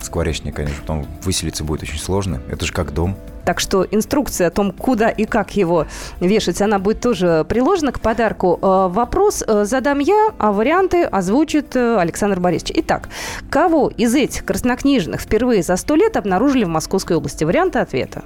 скворечник, 0.00 0.54
конечно, 0.54 0.80
потом 0.82 1.06
выселиться 1.24 1.64
будет 1.64 1.82
очень 1.82 1.98
сложно. 1.98 2.40
Это 2.48 2.64
же 2.64 2.72
как 2.72 2.94
дом. 2.94 3.16
Так 3.44 3.60
что 3.60 3.86
инструкция 3.90 4.48
о 4.48 4.50
том, 4.50 4.72
куда 4.72 5.08
и 5.08 5.24
как 5.24 5.56
его 5.56 5.86
вешать, 6.20 6.60
она 6.62 6.78
будет 6.78 7.00
тоже 7.00 7.44
приложена 7.48 7.92
к 7.92 8.00
подарку. 8.00 8.58
Э, 8.60 8.88
вопрос 8.88 9.44
э, 9.46 9.64
задам 9.64 9.98
я, 9.98 10.32
а 10.38 10.52
варианты 10.52 11.04
озвучит 11.04 11.76
э, 11.76 11.98
Александр 11.98 12.40
Борисович. 12.40 12.72
Итак, 12.76 13.08
кого 13.50 13.88
из 13.88 14.14
этих 14.14 14.44
краснокнижных 14.44 15.20
впервые 15.20 15.62
за 15.62 15.76
сто 15.76 15.94
лет 15.94 16.16
обнаружили 16.16 16.64
в 16.64 16.68
Московской 16.68 17.16
области? 17.16 17.44
Варианты 17.44 17.78
ответа. 17.78 18.22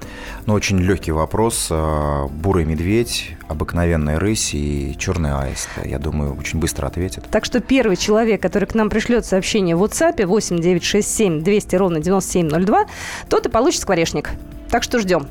Ну, 0.47 0.55
очень 0.55 0.79
легкий 0.79 1.13
вопрос. 1.13 1.71
Бурый 1.71 2.65
медведь, 2.65 3.37
обыкновенная 3.49 4.19
рысь 4.19 4.55
и 4.55 4.95
черный 4.99 5.33
аист. 5.33 5.69
Я 5.85 5.99
думаю, 5.99 6.37
очень 6.37 6.59
быстро 6.59 6.87
ответит. 6.87 7.25
Так 7.31 7.45
что 7.45 7.61
первый 7.61 7.97
человек, 7.97 8.41
который 8.43 8.67
к 8.67 8.75
нам 8.75 8.91
пришлет 8.91 9.25
сообщение 9.25 9.75
в 9.75 9.83
WhatsApp 9.83 10.25
8967 10.25 11.43
200 11.43 11.77
ровно 11.77 12.01
9702, 12.01 12.87
тот 13.29 13.47
и 13.47 13.49
получит 13.49 13.81
скворечник. 13.81 14.31
Так 14.71 14.83
что 14.83 14.99
ждем. 14.99 15.27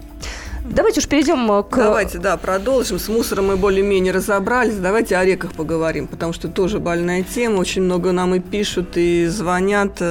Давайте 0.65 0.99
уж 0.99 1.07
перейдем 1.07 1.49
э, 1.51 1.63
к... 1.63 1.77
Давайте, 1.77 2.17
да, 2.17 2.35
продолжим. 2.35 2.99
С 2.99 3.07
мусором 3.07 3.47
мы 3.47 3.55
более-менее 3.55 4.11
разобрались. 4.11 4.75
Давайте 4.75 5.15
о 5.15 5.23
реках 5.23 5.53
поговорим, 5.53 6.07
потому 6.07 6.33
что 6.33 6.49
тоже 6.49 6.79
больная 6.79 7.23
тема. 7.23 7.59
Очень 7.59 7.83
много 7.83 8.11
нам 8.11 8.35
и 8.35 8.39
пишут, 8.39 8.97
и 8.97 9.27
звонят 9.27 10.01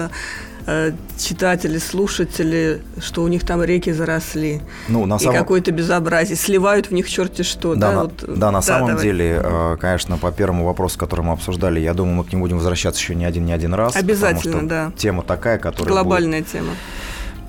э, 0.66 0.90
э, 0.90 0.92
читатели, 1.18 1.78
слушатели, 1.78 2.82
что 3.00 3.22
у 3.22 3.28
них 3.28 3.44
там 3.44 3.62
реки 3.62 3.92
заросли. 3.92 4.60
Ну, 4.88 5.06
на 5.06 5.18
самом... 5.18 5.34
И 5.34 5.38
какое-то 5.38 5.72
безобразие. 5.72 6.36
Сливают 6.36 6.88
в 6.88 6.90
них 6.92 7.08
черти 7.08 7.42
что. 7.42 7.74
Да, 7.74 7.88
да, 7.88 7.94
на, 7.94 8.02
вот, 8.02 8.24
да, 8.26 8.50
на 8.50 8.58
да, 8.58 8.62
самом 8.62 8.88
давай. 8.88 9.02
деле, 9.02 9.76
конечно, 9.80 10.18
по 10.18 10.32
первому 10.32 10.64
вопросу, 10.64 10.98
который 10.98 11.22
мы 11.22 11.32
обсуждали, 11.32 11.80
я 11.80 11.94
думаю, 11.94 12.16
мы 12.16 12.24
к 12.24 12.32
нему 12.32 12.44
будем 12.44 12.56
возвращаться 12.56 13.00
еще 13.00 13.14
не 13.14 13.24
один, 13.24 13.46
не 13.46 13.52
один 13.52 13.74
раз. 13.74 13.96
Обязательно, 13.96 14.68
да. 14.68 14.92
Тема 14.96 15.22
такая, 15.22 15.58
которая 15.58 15.92
Глобальная 15.92 16.40
будет... 16.40 16.52
тема 16.52 16.70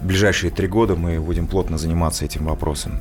ближайшие 0.02 0.52
три 0.52 0.68
года 0.68 0.96
мы 0.96 1.20
будем 1.20 1.48
плотно 1.48 1.78
заниматься 1.78 2.26
этим 2.26 2.46
вопросом. 2.46 3.00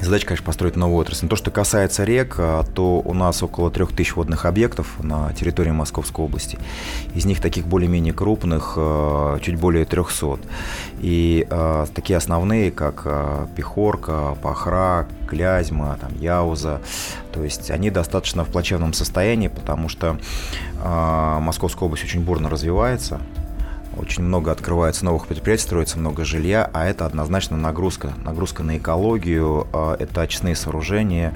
Задача, 0.00 0.26
конечно, 0.26 0.44
построить 0.44 0.76
новую 0.76 0.98
отрасль. 0.98 1.24
Но 1.24 1.30
то, 1.30 1.36
что 1.36 1.50
касается 1.50 2.04
рек, 2.04 2.36
а, 2.38 2.64
то 2.64 3.00
у 3.00 3.14
нас 3.14 3.42
около 3.42 3.70
3000 3.70 4.14
водных 4.14 4.44
объектов 4.44 5.02
на 5.02 5.32
территории 5.32 5.70
Московской 5.70 6.24
области. 6.24 6.58
Из 7.14 7.24
них 7.24 7.40
таких 7.40 7.66
более-менее 7.66 8.12
крупных 8.12 8.74
а, 8.76 9.38
чуть 9.40 9.56
более 9.56 9.86
300. 9.86 10.38
И 11.00 11.46
э, 11.48 11.86
такие 11.94 12.16
основные, 12.16 12.70
как 12.70 13.06
Пехорка, 13.54 14.36
Пахра, 14.42 15.06
Клязьма, 15.28 15.96
там, 16.00 16.16
Яуза, 16.18 16.80
то 17.32 17.44
есть 17.44 17.70
они 17.70 17.90
достаточно 17.90 18.44
в 18.44 18.48
плачевном 18.48 18.92
состоянии, 18.92 19.48
потому 19.48 19.88
что 19.88 20.18
Московская 20.82 21.84
область 21.84 22.04
очень 22.04 22.22
бурно 22.22 22.48
развивается, 22.48 23.20
очень 23.96 24.22
много 24.22 24.52
открывается 24.52 25.04
новых 25.04 25.26
предприятий, 25.26 25.62
строится 25.62 25.98
много 25.98 26.24
жилья, 26.24 26.70
а 26.72 26.86
это 26.86 27.06
однозначно 27.06 27.56
нагрузка. 27.56 28.12
Нагрузка 28.24 28.62
на 28.62 28.76
экологию, 28.76 29.66
а, 29.72 29.96
это 29.98 30.22
очистные 30.22 30.54
сооружения, 30.54 31.34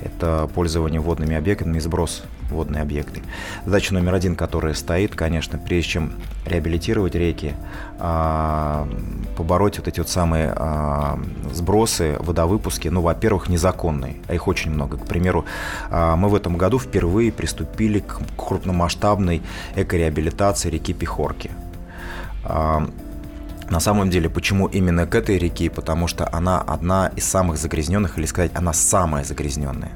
это 0.00 0.50
пользование 0.54 1.00
водными 1.00 1.36
объектами 1.36 1.76
и 1.76 1.80
сброс 1.80 2.24
водные 2.50 2.82
объекты. 2.82 3.22
Задача 3.64 3.94
номер 3.94 4.14
один, 4.14 4.34
которая 4.34 4.74
стоит, 4.74 5.14
конечно, 5.14 5.56
прежде 5.58 5.90
чем 5.90 6.12
реабилитировать 6.46 7.14
реки, 7.14 7.54
а, 7.98 8.88
побороть 9.36 9.78
вот 9.78 9.86
эти 9.86 10.00
вот 10.00 10.08
самые 10.08 10.52
а, 10.56 11.18
сбросы, 11.52 12.16
водовыпуски, 12.18 12.88
ну, 12.88 13.02
во-первых, 13.02 13.48
незаконные, 13.48 14.16
а 14.26 14.34
их 14.34 14.48
очень 14.48 14.72
много. 14.72 14.96
К 14.96 15.06
примеру, 15.06 15.44
мы 15.90 16.28
в 16.28 16.34
этом 16.34 16.56
году 16.56 16.78
впервые 16.78 17.30
приступили 17.30 18.00
к 18.00 18.20
крупномасштабной 18.36 19.42
экореабилитации 19.76 20.70
реки 20.70 20.92
Пехорки. 20.92 21.50
А, 22.50 22.88
на 23.70 23.80
самом 23.80 24.10
деле, 24.10 24.28
почему 24.28 24.66
именно 24.66 25.06
к 25.06 25.14
этой 25.14 25.38
реке? 25.38 25.70
Потому 25.70 26.08
что 26.08 26.28
она 26.32 26.60
одна 26.60 27.12
из 27.16 27.24
самых 27.24 27.56
загрязненных, 27.58 28.18
или 28.18 28.26
сказать, 28.26 28.50
она 28.54 28.72
самая 28.72 29.24
загрязненная 29.24 29.92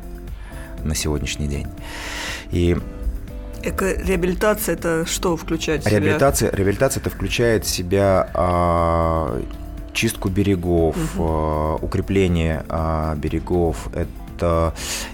на 0.84 0.94
сегодняшний 0.94 1.48
день. 1.48 1.66
И 2.52 2.76
Эко-реабилитация 3.62 4.74
это 4.74 5.06
что 5.06 5.36
включает 5.36 5.82
в 5.82 5.88
себя? 5.88 5.98
Реабилитация, 5.98 6.50
реабилитация 6.54 7.00
это 7.00 7.10
включает 7.10 7.64
в 7.64 7.68
себя 7.68 8.28
а, 8.34 9.42
чистку 9.94 10.28
берегов, 10.28 10.96
Мгм. 10.96 11.08
а, 11.18 11.76
укрепление 11.76 12.64
а, 12.68 13.14
берегов, 13.16 13.88
это 13.94 14.10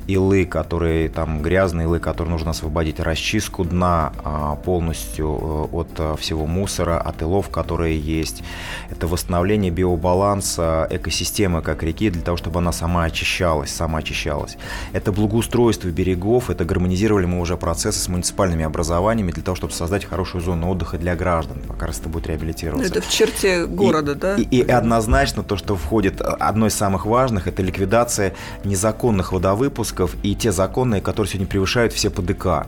илы, 0.06 0.44
которые 0.44 1.08
там 1.08 1.42
грязные 1.42 1.84
илы, 1.86 1.98
которые 2.00 2.32
нужно 2.32 2.50
освободить, 2.50 3.00
расчистку 3.00 3.64
дна 3.64 4.12
а, 4.24 4.56
полностью 4.56 5.68
э, 5.72 5.76
от 5.76 5.88
а, 5.98 6.16
всего 6.16 6.46
мусора, 6.46 6.98
от 6.98 7.22
илов, 7.22 7.48
которые 7.48 7.98
есть. 7.98 8.42
Это 8.90 9.06
восстановление 9.06 9.70
биобаланса 9.70 10.86
экосистемы 10.90 11.62
как 11.62 11.82
реки 11.82 12.10
для 12.10 12.22
того, 12.22 12.36
чтобы 12.36 12.58
она 12.58 12.72
сама 12.72 13.04
очищалась, 13.04 13.70
сама 13.70 13.98
очищалась. 13.98 14.56
Это 14.92 15.12
благоустройство 15.12 15.88
берегов, 15.88 16.50
это 16.50 16.64
гармонизировали 16.64 17.26
мы 17.26 17.40
уже 17.40 17.56
процессы 17.56 18.00
с 18.00 18.08
муниципальными 18.08 18.64
образованиями 18.64 19.32
для 19.32 19.42
того, 19.42 19.54
чтобы 19.54 19.72
создать 19.72 20.04
хорошую 20.04 20.42
зону 20.42 20.70
отдыха 20.70 20.98
для 20.98 21.16
граждан, 21.16 21.58
пока 21.66 21.86
раз 21.86 22.00
это 22.00 22.08
будет 22.08 22.26
реабилитироваться. 22.26 22.90
Это 22.90 23.00
в 23.00 23.10
черте 23.10 23.66
города, 23.66 24.12
И- 24.12 24.14
да? 24.14 24.36
И, 24.36 24.42
и 24.42 24.68
однозначно 24.68 25.42
то, 25.42 25.56
что 25.56 25.76
входит, 25.76 26.20
э, 26.20 26.24
одно 26.24 26.66
из 26.66 26.74
самых 26.74 27.06
важных, 27.06 27.46
это 27.46 27.62
ликвидация 27.62 28.34
незаконных 28.64 29.09
водовыпусков 29.32 30.16
и 30.22 30.34
те 30.34 30.52
законные, 30.52 31.00
которые 31.00 31.30
сегодня 31.30 31.46
превышают 31.46 31.92
все 31.92 32.10
ПДК. 32.10 32.66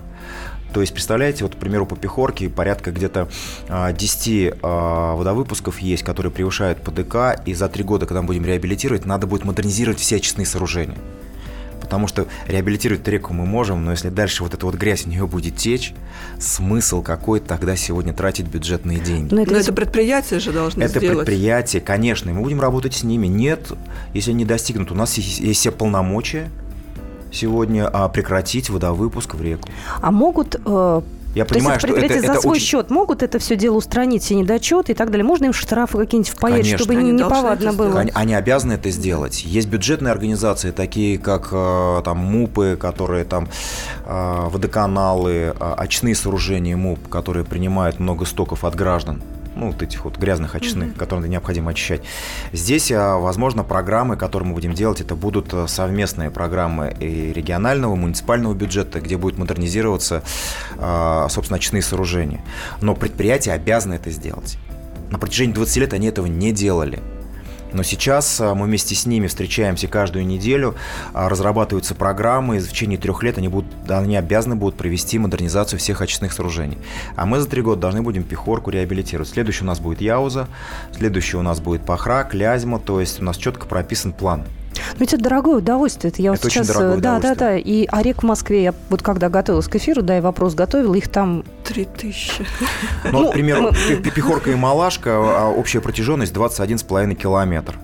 То 0.72 0.80
есть, 0.80 0.92
представляете, 0.92 1.44
вот, 1.44 1.54
к 1.54 1.58
примеру, 1.58 1.86
по 1.86 1.96
Пехорке 1.96 2.48
порядка 2.48 2.92
где-то 2.92 3.28
а, 3.68 3.92
10 3.92 4.54
а, 4.62 5.14
водовыпусков 5.16 5.80
есть, 5.80 6.02
которые 6.02 6.32
превышают 6.32 6.82
ПДК, 6.82 7.40
и 7.44 7.54
за 7.54 7.68
три 7.68 7.84
года, 7.84 8.06
когда 8.06 8.22
мы 8.22 8.28
будем 8.28 8.44
реабилитировать, 8.44 9.04
надо 9.04 9.26
будет 9.26 9.44
модернизировать 9.44 10.00
все 10.00 10.16
очистные 10.16 10.46
сооружения. 10.46 10.96
Потому 11.92 12.08
что 12.08 12.26
реабилитировать 12.46 13.06
реку 13.06 13.34
мы 13.34 13.44
можем, 13.44 13.84
но 13.84 13.90
если 13.90 14.08
дальше 14.08 14.42
вот 14.42 14.54
эта 14.54 14.64
вот 14.64 14.76
грязь 14.76 15.02
в 15.02 15.08
нее 15.08 15.26
будет 15.26 15.56
течь, 15.56 15.92
смысл 16.38 17.02
какой 17.02 17.38
тогда 17.38 17.76
сегодня 17.76 18.14
тратить 18.14 18.46
бюджетные 18.46 18.98
деньги? 18.98 19.34
Но 19.34 19.42
это 19.42 19.50
Но 19.50 19.58
ведь 19.58 19.66
это 19.66 19.74
предприятие 19.74 20.40
же 20.40 20.52
должно 20.52 20.84
Это 20.84 21.00
сделать. 21.00 21.18
предприятие, 21.18 21.82
конечно, 21.82 22.30
и 22.30 22.32
мы 22.32 22.40
будем 22.40 22.62
работать 22.62 22.94
с 22.94 23.02
ними. 23.02 23.26
Нет, 23.26 23.72
если 24.14 24.30
они 24.30 24.46
достигнут, 24.46 24.90
у 24.90 24.94
нас 24.94 25.18
есть, 25.18 25.40
есть 25.40 25.60
все 25.60 25.70
полномочия 25.70 26.48
сегодня 27.30 27.86
а, 27.88 28.08
прекратить 28.08 28.70
водовыпуск 28.70 29.34
в 29.34 29.42
реку. 29.42 29.68
А 30.00 30.10
могут... 30.10 30.58
э, 30.64 31.02
Я 31.34 31.44
то 31.46 31.54
есть 31.54 31.64
понимаю, 31.64 31.80
что 31.80 31.88
это, 31.88 32.14
это 32.14 32.34
за 32.34 32.40
свой 32.40 32.56
очень... 32.56 32.66
счет 32.66 32.90
могут 32.90 33.22
это 33.22 33.38
все 33.38 33.56
дело 33.56 33.76
устранить, 33.76 34.22
все 34.22 34.34
недочеты 34.34 34.92
и 34.92 34.94
так 34.94 35.10
далее? 35.10 35.24
Можно 35.24 35.46
им 35.46 35.52
штрафы 35.52 35.96
какие-нибудь 35.98 36.30
впаять, 36.30 36.62
Конечно. 36.62 36.78
чтобы 36.78 36.94
Они 36.94 37.10
не 37.10 37.22
это 37.22 37.72
было? 37.72 38.00
Они, 38.00 38.10
они 38.14 38.34
обязаны 38.34 38.74
это 38.74 38.90
сделать. 38.90 39.44
Есть 39.44 39.68
бюджетные 39.68 40.12
организации, 40.12 40.72
такие 40.72 41.18
как 41.18 41.48
э, 41.52 42.02
там 42.04 42.18
МУПы, 42.18 42.76
которые 42.78 43.24
там 43.24 43.48
э, 44.04 44.46
водоканалы, 44.48 45.54
э, 45.58 45.74
очные 45.78 46.14
сооружения 46.14 46.76
МУП, 46.76 47.08
которые 47.08 47.44
принимают 47.44 47.98
много 47.98 48.26
стоков 48.26 48.64
от 48.64 48.74
граждан. 48.74 49.22
Ну, 49.54 49.70
вот 49.70 49.82
этих 49.82 50.04
вот 50.04 50.16
грязных 50.16 50.54
очистных, 50.54 50.96
которые 50.96 51.28
необходимо 51.28 51.72
очищать. 51.72 52.02
Здесь, 52.52 52.90
э, 52.90 52.96
возможно, 52.96 53.64
программы, 53.64 54.16
которые 54.16 54.48
мы 54.48 54.54
будем 54.54 54.72
делать, 54.72 55.00
это 55.00 55.14
будут 55.14 55.52
э, 55.52 55.66
совместные 55.68 56.30
программы 56.30 56.94
и 56.98 57.32
регионального, 57.32 57.94
и 57.94 57.98
муниципального 57.98 58.54
бюджета, 58.54 59.00
где 59.00 59.16
будет 59.18 59.36
модернизироваться, 59.36 60.22
э, 60.78 61.26
собственно, 61.28 61.56
очистные 61.56 61.82
сооружения. 61.82 62.42
Но 62.80 62.94
предприятия 62.94 63.52
обязаны 63.52 63.94
это 63.94 64.10
сделать. 64.10 64.56
На 65.10 65.18
протяжении 65.18 65.52
20 65.52 65.76
лет 65.76 65.92
они 65.92 66.06
этого 66.06 66.26
не 66.26 66.52
делали. 66.52 67.00
Но 67.74 67.82
сейчас 67.82 68.40
а, 68.40 68.54
мы 68.54 68.66
вместе 68.66 68.94
с 68.94 69.06
ними 69.06 69.26
встречаемся 69.26 69.88
каждую 69.88 70.26
неделю, 70.26 70.74
а, 71.12 71.28
разрабатываются 71.28 71.94
программы, 71.94 72.56
и 72.56 72.60
в 72.60 72.68
течение 72.68 72.98
трех 72.98 73.22
лет 73.22 73.38
они, 73.38 73.48
будут, 73.48 73.70
они 73.88 74.16
обязаны 74.16 74.56
будут 74.56 74.76
провести 74.76 75.18
модернизацию 75.18 75.78
всех 75.78 76.00
очистных 76.00 76.32
сооружений. 76.32 76.78
А 77.16 77.26
мы 77.26 77.40
за 77.40 77.48
три 77.48 77.62
года 77.62 77.80
должны 77.82 78.02
будем 78.02 78.24
Пехорку 78.24 78.70
реабилитировать. 78.70 79.28
Следующий 79.28 79.64
у 79.64 79.66
нас 79.66 79.80
будет 79.80 80.00
Яуза, 80.00 80.48
следующий 80.96 81.36
у 81.36 81.42
нас 81.42 81.60
будет 81.60 81.84
Пахра, 81.84 82.24
Клязьма, 82.24 82.78
то 82.78 83.00
есть 83.00 83.20
у 83.20 83.24
нас 83.24 83.36
четко 83.36 83.66
прописан 83.66 84.12
план. 84.12 84.44
Ну, 84.74 84.96
ведь 85.00 85.14
это 85.14 85.22
дорогое 85.22 85.56
удовольствие. 85.58 86.10
Это 86.12 86.22
я 86.22 86.30
вот 86.30 86.38
Это 86.38 86.46
очень 86.48 86.64
сейчас... 86.64 86.68
дорогое 86.76 86.98
э, 86.98 87.00
да, 87.00 87.10
да, 87.12 87.16
удовольствие. 87.18 87.50
да. 87.50 87.56
И 87.58 87.86
а 87.90 88.02
рек 88.02 88.22
в 88.22 88.26
Москве, 88.26 88.62
я 88.64 88.74
вот 88.90 89.02
когда 89.02 89.28
готовилась 89.28 89.68
к 89.68 89.76
эфиру, 89.76 90.02
да, 90.02 90.18
и 90.18 90.20
вопрос 90.20 90.54
готовила, 90.54 90.94
их 90.94 91.08
там... 91.08 91.44
Три 91.64 91.84
тысячи. 91.84 92.44
Ну, 93.04 93.10
Ну, 93.12 93.18
вот, 93.24 93.30
к 93.30 93.32
примеру, 93.34 93.70
Пехорка 94.14 94.50
и 94.50 94.54
Малашка, 94.54 95.10
а, 95.14 95.48
общая 95.48 95.80
протяженность 95.80 96.32
21,5 96.34 97.14
километр. 97.14 97.76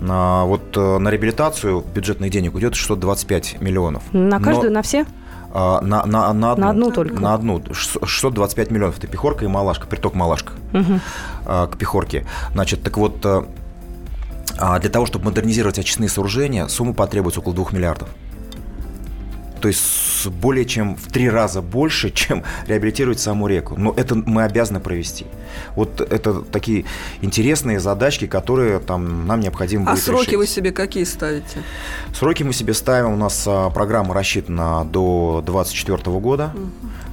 На, 0.00 0.44
вот 0.44 0.76
э, 0.76 0.98
на 0.98 1.08
реабилитацию 1.08 1.82
бюджетных 1.94 2.30
денег 2.30 2.54
уйдет 2.54 2.74
625 2.74 3.60
миллионов. 3.60 4.02
На 4.12 4.38
Но- 4.38 4.44
каждую, 4.44 4.72
на 4.72 4.82
все? 4.82 5.06
А, 5.54 5.80
на, 5.80 6.04
на, 6.04 6.32
на 6.34 6.52
одну. 6.52 6.64
На 6.64 6.70
одну 6.70 6.90
только? 6.90 7.20
На 7.20 7.32
одну. 7.34 7.62
Ш- 7.72 8.04
625 8.04 8.70
миллионов. 8.70 8.98
Это 8.98 9.06
Пехорка 9.06 9.44
и 9.46 9.48
Малашка, 9.48 9.86
приток 9.86 10.14
Малашка 10.14 10.52
а, 11.46 11.66
к 11.66 11.78
Пехорке. 11.78 12.26
Значит, 12.52 12.82
так 12.82 12.98
вот, 12.98 13.24
э, 13.24 13.42
для 14.80 14.90
того, 14.90 15.06
чтобы 15.06 15.26
модернизировать 15.26 15.78
очистные 15.78 16.08
сооружения, 16.08 16.66
сумма 16.68 16.94
потребуется 16.94 17.40
около 17.40 17.54
2 17.54 17.66
миллиардов. 17.72 18.08
То 19.66 19.70
есть 19.70 20.28
более 20.28 20.64
чем 20.64 20.94
в 20.94 21.10
три 21.10 21.28
раза 21.28 21.60
больше, 21.60 22.10
чем 22.10 22.44
реабилитировать 22.68 23.18
саму 23.18 23.48
реку. 23.48 23.74
Но 23.76 23.92
это 23.96 24.14
мы 24.14 24.44
обязаны 24.44 24.78
провести. 24.78 25.26
Вот 25.74 26.00
это 26.00 26.42
такие 26.42 26.84
интересные 27.20 27.80
задачки, 27.80 28.28
которые 28.28 28.78
там 28.78 29.26
нам 29.26 29.40
необходимо 29.40 29.90
А 29.90 29.94
будет 29.94 30.04
сроки 30.04 30.26
решить. 30.26 30.36
вы 30.36 30.46
себе 30.46 30.70
какие 30.70 31.02
ставите? 31.02 31.64
Сроки 32.14 32.44
мы 32.44 32.52
себе 32.52 32.74
ставим. 32.74 33.14
У 33.14 33.16
нас 33.16 33.42
а, 33.48 33.70
программа 33.70 34.14
рассчитана 34.14 34.84
до 34.84 35.42
2024 35.44 36.16
года. 36.20 36.52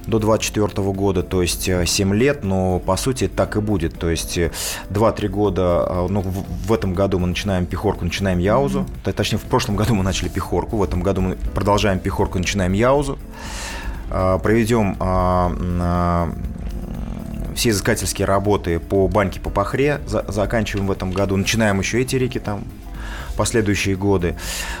До 0.06 0.18
2024 0.18 0.92
года, 0.92 1.22
то 1.22 1.40
есть 1.40 1.66
э, 1.66 1.86
7 1.86 2.14
лет, 2.14 2.44
но 2.44 2.78
по 2.78 2.94
сути 2.98 3.26
так 3.26 3.56
и 3.56 3.60
будет. 3.60 3.98
То 3.98 4.10
есть 4.10 4.36
э, 4.36 4.50
2-3 4.90 5.28
года, 5.28 5.62
а, 5.64 6.06
ну, 6.10 6.20
в, 6.20 6.72
этом 6.74 6.92
году 6.92 7.18
мы 7.18 7.26
начинаем 7.26 7.64
пехорку, 7.64 8.04
начинаем 8.04 8.38
яузу. 8.38 8.84
Т- 9.02 9.14
Точнее, 9.14 9.38
в 9.38 9.44
прошлом 9.44 9.76
году 9.76 9.94
мы 9.94 10.04
начали 10.04 10.28
пехорку, 10.28 10.76
в 10.76 10.82
этом 10.82 11.00
году 11.02 11.22
мы 11.22 11.36
продолжаем 11.54 12.00
пехорку, 12.00 12.38
начинаем 12.44 12.72
яузу. 12.74 13.18
А, 14.10 14.38
Проведем 14.38 14.96
а, 15.00 15.50
а, 15.80 16.32
все 17.54 17.70
изыскательские 17.70 18.26
работы 18.26 18.78
по 18.78 19.08
баньке 19.08 19.40
по 19.40 19.48
Пахре, 19.50 20.00
за- 20.06 20.24
заканчиваем 20.28 20.86
в 20.86 20.92
этом 20.92 21.10
году, 21.12 21.36
начинаем 21.36 21.78
еще 21.78 22.00
эти 22.02 22.16
реки 22.16 22.38
там 22.38 22.64
последующие 23.34 23.96
годы. 23.96 24.36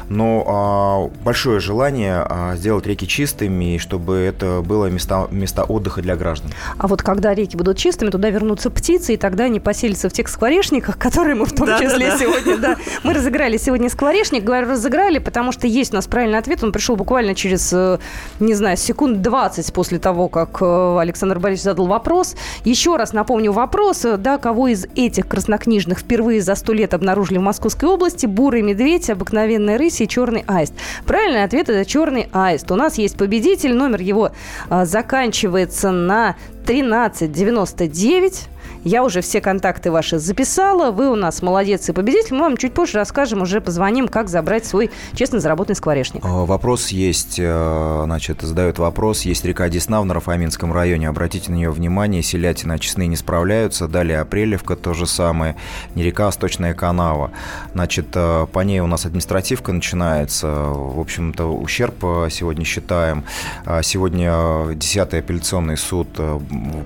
Но 0.08 0.44
а, 0.46 1.24
большое 1.24 1.60
желание 1.60 2.24
а, 2.28 2.56
сделать 2.56 2.86
реки 2.86 3.06
чистыми, 3.06 3.76
и 3.76 3.78
чтобы 3.78 4.16
это 4.16 4.62
было 4.64 4.86
места, 4.86 5.26
места 5.30 5.64
отдыха 5.64 6.02
для 6.02 6.16
граждан. 6.16 6.50
А 6.78 6.86
вот 6.86 7.02
когда 7.02 7.34
реки 7.34 7.56
будут 7.56 7.78
чистыми, 7.78 8.10
туда 8.10 8.30
вернутся 8.30 8.70
птицы, 8.70 9.14
и 9.14 9.16
тогда 9.16 9.44
они 9.44 9.60
поселятся 9.60 10.08
в 10.08 10.12
тех 10.12 10.28
скворечниках, 10.28 10.98
которые 10.98 11.34
мы 11.34 11.46
в 11.46 11.52
том 11.52 11.66
Да-да-да. 11.66 11.90
числе 11.90 12.12
сегодня, 12.18 12.56
да. 12.58 12.76
Мы 13.02 13.12
разыграли 13.12 13.56
сегодня 13.56 13.88
скворечник. 13.90 14.44
Говорю, 14.44 14.68
разыграли, 14.68 15.18
потому 15.18 15.52
что 15.52 15.66
есть 15.66 15.92
у 15.92 15.96
нас 15.96 16.06
правильный 16.06 16.38
ответ. 16.38 16.62
Он 16.64 16.72
пришел 16.72 16.96
буквально 16.96 17.34
через, 17.34 17.72
э, 17.72 17.98
не 18.40 18.54
знаю, 18.54 18.76
секунд 18.76 19.22
20 19.22 19.72
после 19.72 19.98
того, 19.98 20.28
как 20.28 20.58
э, 20.60 20.98
Александр 21.00 21.38
Борисович 21.38 21.64
задал 21.64 21.86
вопрос. 21.86 22.34
Еще 22.64 22.96
раз 22.96 23.12
напомню 23.12 23.52
вопрос. 23.52 24.04
э, 24.04 24.16
Да, 24.16 24.38
кого 24.38 24.68
из 24.68 24.86
этих 24.94 25.26
краснокнижных 25.28 25.98
впервые 25.98 26.40
за 26.40 26.54
сто 26.54 26.72
лет 26.72 26.94
обнаружили 26.94 27.38
в 27.38 27.42
Московской 27.42 27.88
области? 27.88 28.26
Бурый 28.44 28.60
медведь, 28.60 29.08
обыкновенная 29.08 29.78
рысь 29.78 30.02
и 30.02 30.06
черный 30.06 30.44
аист. 30.46 30.74
Правильный 31.06 31.44
ответ– 31.44 31.68
это 31.70 31.88
черный 31.88 32.28
аист. 32.30 32.70
У 32.70 32.74
нас 32.74 32.98
есть 32.98 33.16
победитель. 33.16 33.72
Номер 33.74 34.02
его 34.02 34.32
а, 34.68 34.84
заканчивается 34.84 35.90
на 35.90 36.36
1399. 36.64 38.48
Я 38.84 39.02
уже 39.02 39.22
все 39.22 39.40
контакты 39.40 39.90
ваши 39.90 40.18
записала. 40.18 40.90
Вы 40.90 41.08
у 41.08 41.16
нас 41.16 41.40
молодец 41.40 41.88
и 41.88 41.92
победитель. 41.92 42.34
Мы 42.34 42.40
вам 42.40 42.58
чуть 42.58 42.74
позже 42.74 42.98
расскажем, 42.98 43.40
уже 43.40 43.62
позвоним, 43.62 44.08
как 44.08 44.28
забрать 44.28 44.66
свой 44.66 44.90
честно 45.14 45.40
заработанный 45.40 45.76
скворечник. 45.76 46.22
А, 46.22 46.44
Вопрос 46.44 46.88
есть, 46.88 47.36
э, 47.38 48.02
значит, 48.04 48.42
задают 48.42 48.78
вопрос. 48.78 49.22
Есть 49.22 49.46
река 49.46 49.70
Десна 49.70 50.02
в 50.02 50.04
Нарафаминском 50.04 50.70
районе. 50.70 51.08
Обратите 51.08 51.50
на 51.50 51.56
нее 51.56 51.70
внимание. 51.70 52.22
Селятина 52.22 52.74
очистные 52.74 53.08
не 53.08 53.16
справляются. 53.16 53.88
Далее 53.88 54.20
Апрелевка 54.20 54.76
то 54.76 54.92
же 54.92 55.06
самое. 55.06 55.56
Не 55.94 56.02
река, 56.02 56.28
а 56.28 56.32
сточная 56.32 56.74
канава. 56.74 57.30
Значит, 57.72 58.08
э, 58.14 58.46
по 58.52 58.60
ней 58.60 58.80
у 58.80 58.86
нас 58.86 59.06
административка 59.06 59.72
начинается. 59.72 60.46
В 60.48 61.00
общем-то, 61.00 61.46
ущерб 61.46 62.04
э, 62.04 62.28
сегодня 62.30 62.66
считаем. 62.66 63.24
А 63.64 63.82
Сегодня 63.82 64.28
10-й 64.28 65.18
апелляционный 65.20 65.78
суд 65.78 66.08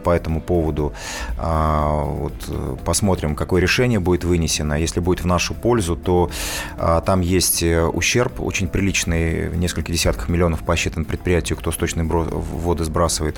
по 0.04 0.10
этому 0.10 0.40
поводу 0.40 0.92
а, 1.38 1.87
вот, 1.88 2.32
э, 2.48 2.76
посмотрим, 2.84 3.34
какое 3.34 3.60
решение 3.60 4.00
будет 4.00 4.24
вынесено. 4.24 4.74
Если 4.74 5.00
будет 5.00 5.22
в 5.22 5.26
нашу 5.26 5.54
пользу, 5.54 5.96
то 5.96 6.30
а, 6.76 7.00
там 7.00 7.20
есть 7.20 7.62
э, 7.62 7.84
ущерб 7.84 8.40
очень 8.40 8.68
приличный, 8.68 9.56
несколько 9.56 9.92
десятков 9.92 10.28
миллионов 10.28 10.62
посчитан 10.62 11.04
предприятию, 11.04 11.58
кто 11.58 11.72
сточные 11.72 12.06
воды 12.06 12.84
сбрасывает. 12.84 13.36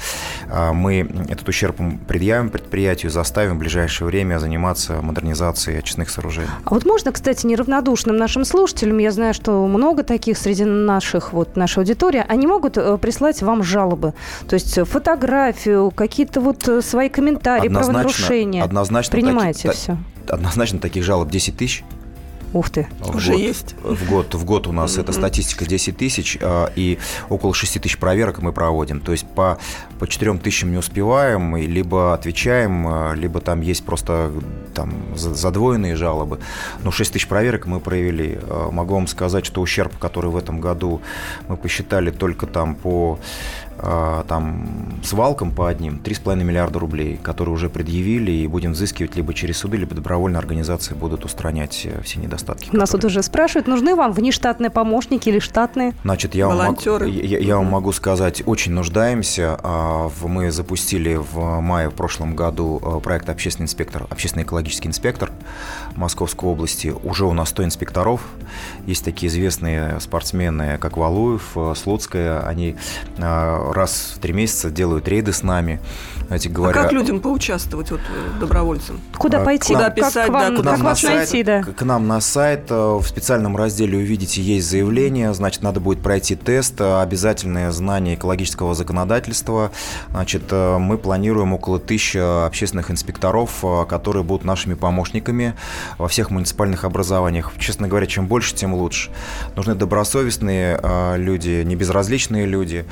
А, 0.50 0.72
мы 0.72 1.08
этот 1.28 1.48
ущерб 1.48 1.76
предъявим 2.06 2.50
предприятию, 2.50 3.10
заставим 3.10 3.56
в 3.56 3.58
ближайшее 3.58 4.06
время 4.06 4.38
заниматься 4.38 5.00
модернизацией 5.02 5.78
очистных 5.78 6.10
сооружений. 6.10 6.48
А 6.64 6.70
вот 6.70 6.84
можно, 6.84 7.12
кстати, 7.12 7.46
неравнодушным 7.46 8.16
нашим 8.16 8.44
слушателям, 8.44 8.98
я 8.98 9.10
знаю, 9.10 9.34
что 9.34 9.66
много 9.66 10.02
таких 10.02 10.38
среди 10.38 10.64
наших, 10.64 11.32
вот 11.32 11.56
нашей 11.56 11.78
аудитории, 11.78 12.24
они 12.28 12.46
могут 12.46 12.76
э, 12.76 12.98
прислать 12.98 13.42
вам 13.42 13.62
жалобы, 13.62 14.14
то 14.48 14.54
есть 14.54 14.78
фотографию, 14.88 15.90
какие-то 15.90 16.40
вот 16.40 16.68
свои 16.82 17.08
комментарии, 17.08 17.66
однозначно, 17.66 18.10
правонарушения. 18.40 18.64
Однозначно. 18.64 19.12
Принимаете 19.12 19.68
таки, 19.68 19.76
все? 19.76 19.98
Однозначно 20.28 20.78
таких 20.78 21.04
жалоб 21.04 21.30
10 21.30 21.56
тысяч. 21.56 21.84
Ух 22.52 22.68
ты. 22.68 22.88
В 22.98 23.14
Уже 23.14 23.32
год, 23.32 23.40
есть. 23.40 23.76
В 23.80 24.08
год, 24.08 24.34
в 24.34 24.44
год 24.44 24.66
у 24.66 24.72
нас 24.72 24.96
mm-hmm. 24.96 25.02
эта 25.02 25.12
статистика 25.12 25.64
10 25.66 25.96
тысяч, 25.96 26.36
а, 26.40 26.72
и 26.74 26.98
около 27.28 27.54
6 27.54 27.80
тысяч 27.80 27.96
проверок 27.96 28.42
мы 28.42 28.52
проводим. 28.52 29.00
То 29.00 29.12
есть 29.12 29.24
по, 29.24 29.58
по 30.00 30.08
4 30.08 30.36
тысячам 30.38 30.72
не 30.72 30.78
успеваем, 30.78 31.56
и 31.56 31.66
либо 31.66 32.12
отвечаем, 32.12 32.88
а, 32.88 33.12
либо 33.14 33.40
там 33.40 33.60
есть 33.60 33.84
просто 33.84 34.32
там 34.74 35.16
задвоенные 35.16 35.94
жалобы. 35.94 36.40
Но 36.82 36.90
6 36.90 37.12
тысяч 37.12 37.28
проверок 37.28 37.66
мы 37.66 37.78
провели. 37.78 38.40
А, 38.42 38.72
могу 38.72 38.94
вам 38.94 39.06
сказать, 39.06 39.46
что 39.46 39.60
ущерб, 39.60 39.96
который 39.98 40.32
в 40.32 40.36
этом 40.36 40.60
году 40.60 41.00
мы 41.46 41.56
посчитали 41.56 42.10
только 42.10 42.46
там 42.46 42.74
по 42.74 43.20
там 44.28 45.00
свалкам 45.02 45.52
по 45.52 45.68
одним 45.68 46.00
3,5 46.02 46.42
миллиарда 46.42 46.78
рублей, 46.78 47.18
которые 47.22 47.54
уже 47.54 47.68
предъявили, 47.68 48.30
и 48.30 48.46
будем 48.46 48.72
взыскивать 48.72 49.16
либо 49.16 49.34
через 49.34 49.58
суды, 49.58 49.76
либо 49.76 49.94
добровольно 49.94 50.38
организации 50.38 50.94
будут 50.94 51.24
устранять 51.24 51.82
э, 51.84 52.02
все 52.02 52.20
недостатки. 52.20 52.68
Нас 52.72 52.90
которые... 52.90 53.02
тут 53.02 53.04
уже 53.10 53.22
спрашивают, 53.22 53.66
нужны 53.66 53.94
вам 53.94 54.12
внештатные 54.12 54.70
помощники 54.70 55.28
или 55.28 55.38
штатные? 55.38 55.94
Значит, 56.02 56.34
я, 56.34 56.48
вам 56.48 56.58
могу, 56.58 57.04
я, 57.04 57.38
я 57.38 57.56
вам 57.56 57.66
могу 57.66 57.92
сказать, 57.92 58.42
очень 58.46 58.72
нуждаемся. 58.72 59.58
А, 59.62 60.10
мы 60.22 60.50
запустили 60.50 61.14
в 61.14 61.60
мае 61.60 61.90
в 61.90 61.94
прошлом 61.94 62.34
году 62.34 62.80
э, 62.82 63.00
проект 63.00 63.28
«Общественный 63.28 63.64
инспектор», 63.64 64.06
«Общественный 64.10 64.44
экологический 64.44 64.88
инспектор» 64.88 65.30
Московской 65.96 66.48
области. 66.48 66.94
Уже 67.02 67.24
у 67.24 67.32
нас 67.32 67.50
100 67.50 67.64
инспекторов. 67.64 68.22
Есть 68.86 69.04
такие 69.04 69.30
известные 69.30 70.00
спортсмены, 70.00 70.78
как 70.78 70.96
Валуев, 70.96 71.52
э, 71.56 71.74
Слуцкая. 71.76 72.40
Они 72.46 72.76
раз 73.72 74.14
в 74.16 74.20
три 74.20 74.32
месяца 74.32 74.70
делают 74.70 75.08
рейды 75.08 75.32
с 75.32 75.42
нами. 75.42 75.80
Знаете, 76.30 76.48
говоря... 76.48 76.78
А 76.78 76.82
как 76.84 76.92
людям 76.92 77.18
поучаствовать 77.18 77.90
вот, 77.90 77.98
э, 77.98 78.38
добровольцам? 78.38 79.00
Куда 79.18 79.42
а, 79.42 79.44
пойти? 79.44 79.74
Куда 79.74 79.90
писать? 79.90 80.26
Как, 80.26 80.28
вам, 80.28 80.62
да, 80.62 80.76
как 80.76 80.80
вас 80.80 81.00
сайт, 81.00 81.16
найти? 81.16 81.42
Да. 81.42 81.62
К 81.64 81.82
нам 81.82 82.06
на 82.06 82.20
сайт. 82.20 82.70
Э, 82.70 83.00
в 83.02 83.04
специальном 83.04 83.56
разделе 83.56 83.98
увидите, 83.98 84.40
есть 84.40 84.70
заявление. 84.70 85.34
Значит, 85.34 85.64
надо 85.64 85.80
будет 85.80 86.04
пройти 86.04 86.36
тест. 86.36 86.80
Э, 86.80 87.00
обязательное 87.02 87.72
знание 87.72 88.14
экологического 88.14 88.76
законодательства. 88.76 89.72
Значит, 90.10 90.52
мы 90.52 90.98
планируем 90.98 91.52
около 91.52 91.80
тысячи 91.80 92.18
общественных 92.18 92.92
инспекторов, 92.92 93.64
которые 93.88 94.22
будут 94.22 94.44
нашими 94.44 94.74
помощниками 94.74 95.54
во 95.98 96.06
всех 96.06 96.30
муниципальных 96.30 96.84
образованиях. 96.84 97.50
Честно 97.58 97.88
говоря, 97.88 98.06
чем 98.06 98.28
больше, 98.28 98.54
тем 98.54 98.74
лучше. 98.74 99.10
Нужны 99.56 99.74
добросовестные 99.74 100.80
люди, 101.16 101.64
не 101.64 101.74
безразличные 101.74 102.46
люди, 102.46 102.84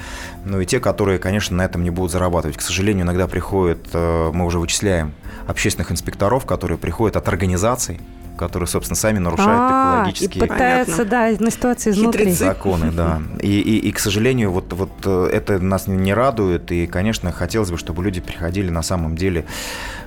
ну 0.45 0.61
и 0.61 0.67
те, 0.67 0.81
которые, 0.81 1.21
конечно, 1.21 1.57
на 1.57 1.63
этом 1.63 1.85
не 1.85 1.91
будут 1.91 2.11
зарабатывать. 2.11 2.57
К 2.57 2.63
сожалению, 2.63 3.05
иногда 3.05 3.28
приходят, 3.29 3.89
э, 3.93 4.31
мы 4.33 4.45
уже 4.45 4.59
вычисляем 4.59 5.15
общественных 5.47 5.93
инспекторов, 5.93 6.47
которые 6.47 6.79
приходят 6.79 7.17
от 7.17 7.29
организаций, 7.29 8.01
которые, 8.39 8.67
собственно, 8.67 8.97
сами 8.97 9.19
нарушают 9.19 9.61
а, 9.61 9.97
экологические... 9.99 10.45
И 10.45 10.49
пытаются, 10.49 11.05
да, 11.05 11.31
на 11.39 11.51
ситуации 11.51 11.91
изнутри. 11.91 12.33
Законы, 12.33 12.91
да. 12.91 13.21
И, 13.41 13.61
и, 13.61 13.77
и, 13.89 13.93
к 13.93 13.99
сожалению, 13.99 14.53
вот, 14.53 14.73
вот 14.73 14.91
э, 15.05 15.31
это 15.33 15.59
нас 15.59 15.87
не 15.87 16.15
радует, 16.15 16.73
и, 16.73 16.87
конечно, 16.87 17.33
хотелось 17.33 17.71
бы, 17.71 17.77
чтобы 17.77 18.03
люди 18.03 18.21
приходили 18.21 18.71
на 18.71 18.83
самом 18.83 19.17
деле... 19.17 19.45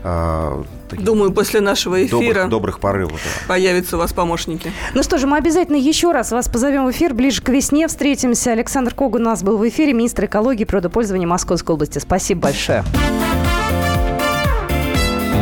Э, 0.04 0.64
Думаю, 0.92 1.32
после 1.32 1.62
нашего 1.62 2.04
эфира 2.04 2.20
добрых, 2.20 2.50
добрых 2.50 2.80
порывов. 2.80 3.22
Да. 3.24 3.48
Появятся 3.48 3.98
у 3.98 4.00
вас 4.00 4.14
помощники. 4.14 4.72
Ну 4.94 5.04
что 5.04 5.18
же, 5.18 5.28
мы 5.28 5.38
обязательно 5.38 5.78
еще 5.78 6.12
раз 6.12 6.32
вас 6.32 6.50
позовем 6.50 6.86
в 6.86 6.92
эфир. 6.92 7.14
Ближе 7.14 7.42
к 7.42 7.50
весне 7.50 7.88
встретимся. 7.88 8.52
Александр 8.52 8.94
Коган 8.94 9.22
у 9.22 9.26
нас 9.26 9.44
был 9.44 9.58
в 9.58 9.68
эфире, 9.68 9.94
министр 9.94 10.26
экологии 10.26 10.64
и 10.64 10.66
природопользования 10.66 11.28
Московской 11.28 11.76
области. 11.76 12.00
Спасибо 12.00 12.42
большое. 12.42 12.84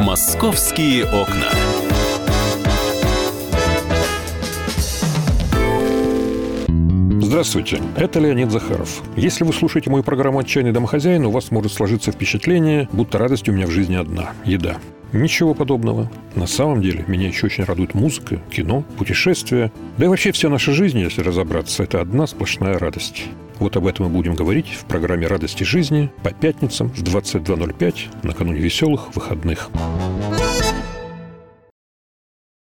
«Московские 0.04 1.06
окна». 1.06 1.79
Здравствуйте, 7.30 7.80
это 7.96 8.20
Леонид 8.20 8.50
Захаров. 8.50 9.04
Если 9.16 9.44
вы 9.44 9.54
слушаете 9.54 9.92
мою 9.92 10.04
программу 10.04 10.40
«Отчаянный 10.40 10.72
домохозяин», 10.72 11.28
у 11.28 11.30
вас 11.30 11.52
может 11.52 11.72
сложиться 11.72 12.12
впечатление, 12.12 12.90
будто 12.92 13.20
радость 13.20 13.48
у 13.48 13.52
меня 13.52 13.68
в 13.68 13.70
жизни 13.70 13.96
одна– 13.96 14.32
еда. 14.46 14.78
Ничего 15.14 15.54
подобного. 15.54 16.10
На 16.34 16.48
самом 16.48 16.82
деле, 16.82 17.06
меня 17.08 17.28
еще 17.28 17.46
очень 17.46 17.66
радует 17.66 17.94
музыка, 17.94 18.42
кино, 18.50 18.84
путешествия. 18.98 19.72
Да 20.00 20.06
и 20.06 20.08
вообще 20.08 20.32
вся 20.32 20.50
наша 20.50 20.72
жизнь, 20.72 20.98
если 20.98 21.22
разобраться, 21.22 21.84
это 21.84 22.02
одна 22.02 22.26
сплошная 22.26 22.80
радость. 22.80 23.26
Вот 23.60 23.78
об 23.78 23.86
этом 23.86 24.08
мы 24.08 24.12
будем 24.12 24.34
говорить 24.34 24.70
в 24.70 24.86
программе 24.86 25.28
«Радости 25.28 25.62
жизни» 25.62 26.10
по 26.24 26.32
пятницам 26.32 26.90
в 26.90 27.04
22.05 27.04 28.24
накануне 28.24 28.60
веселых 28.60 29.14
выходных. 29.14 29.70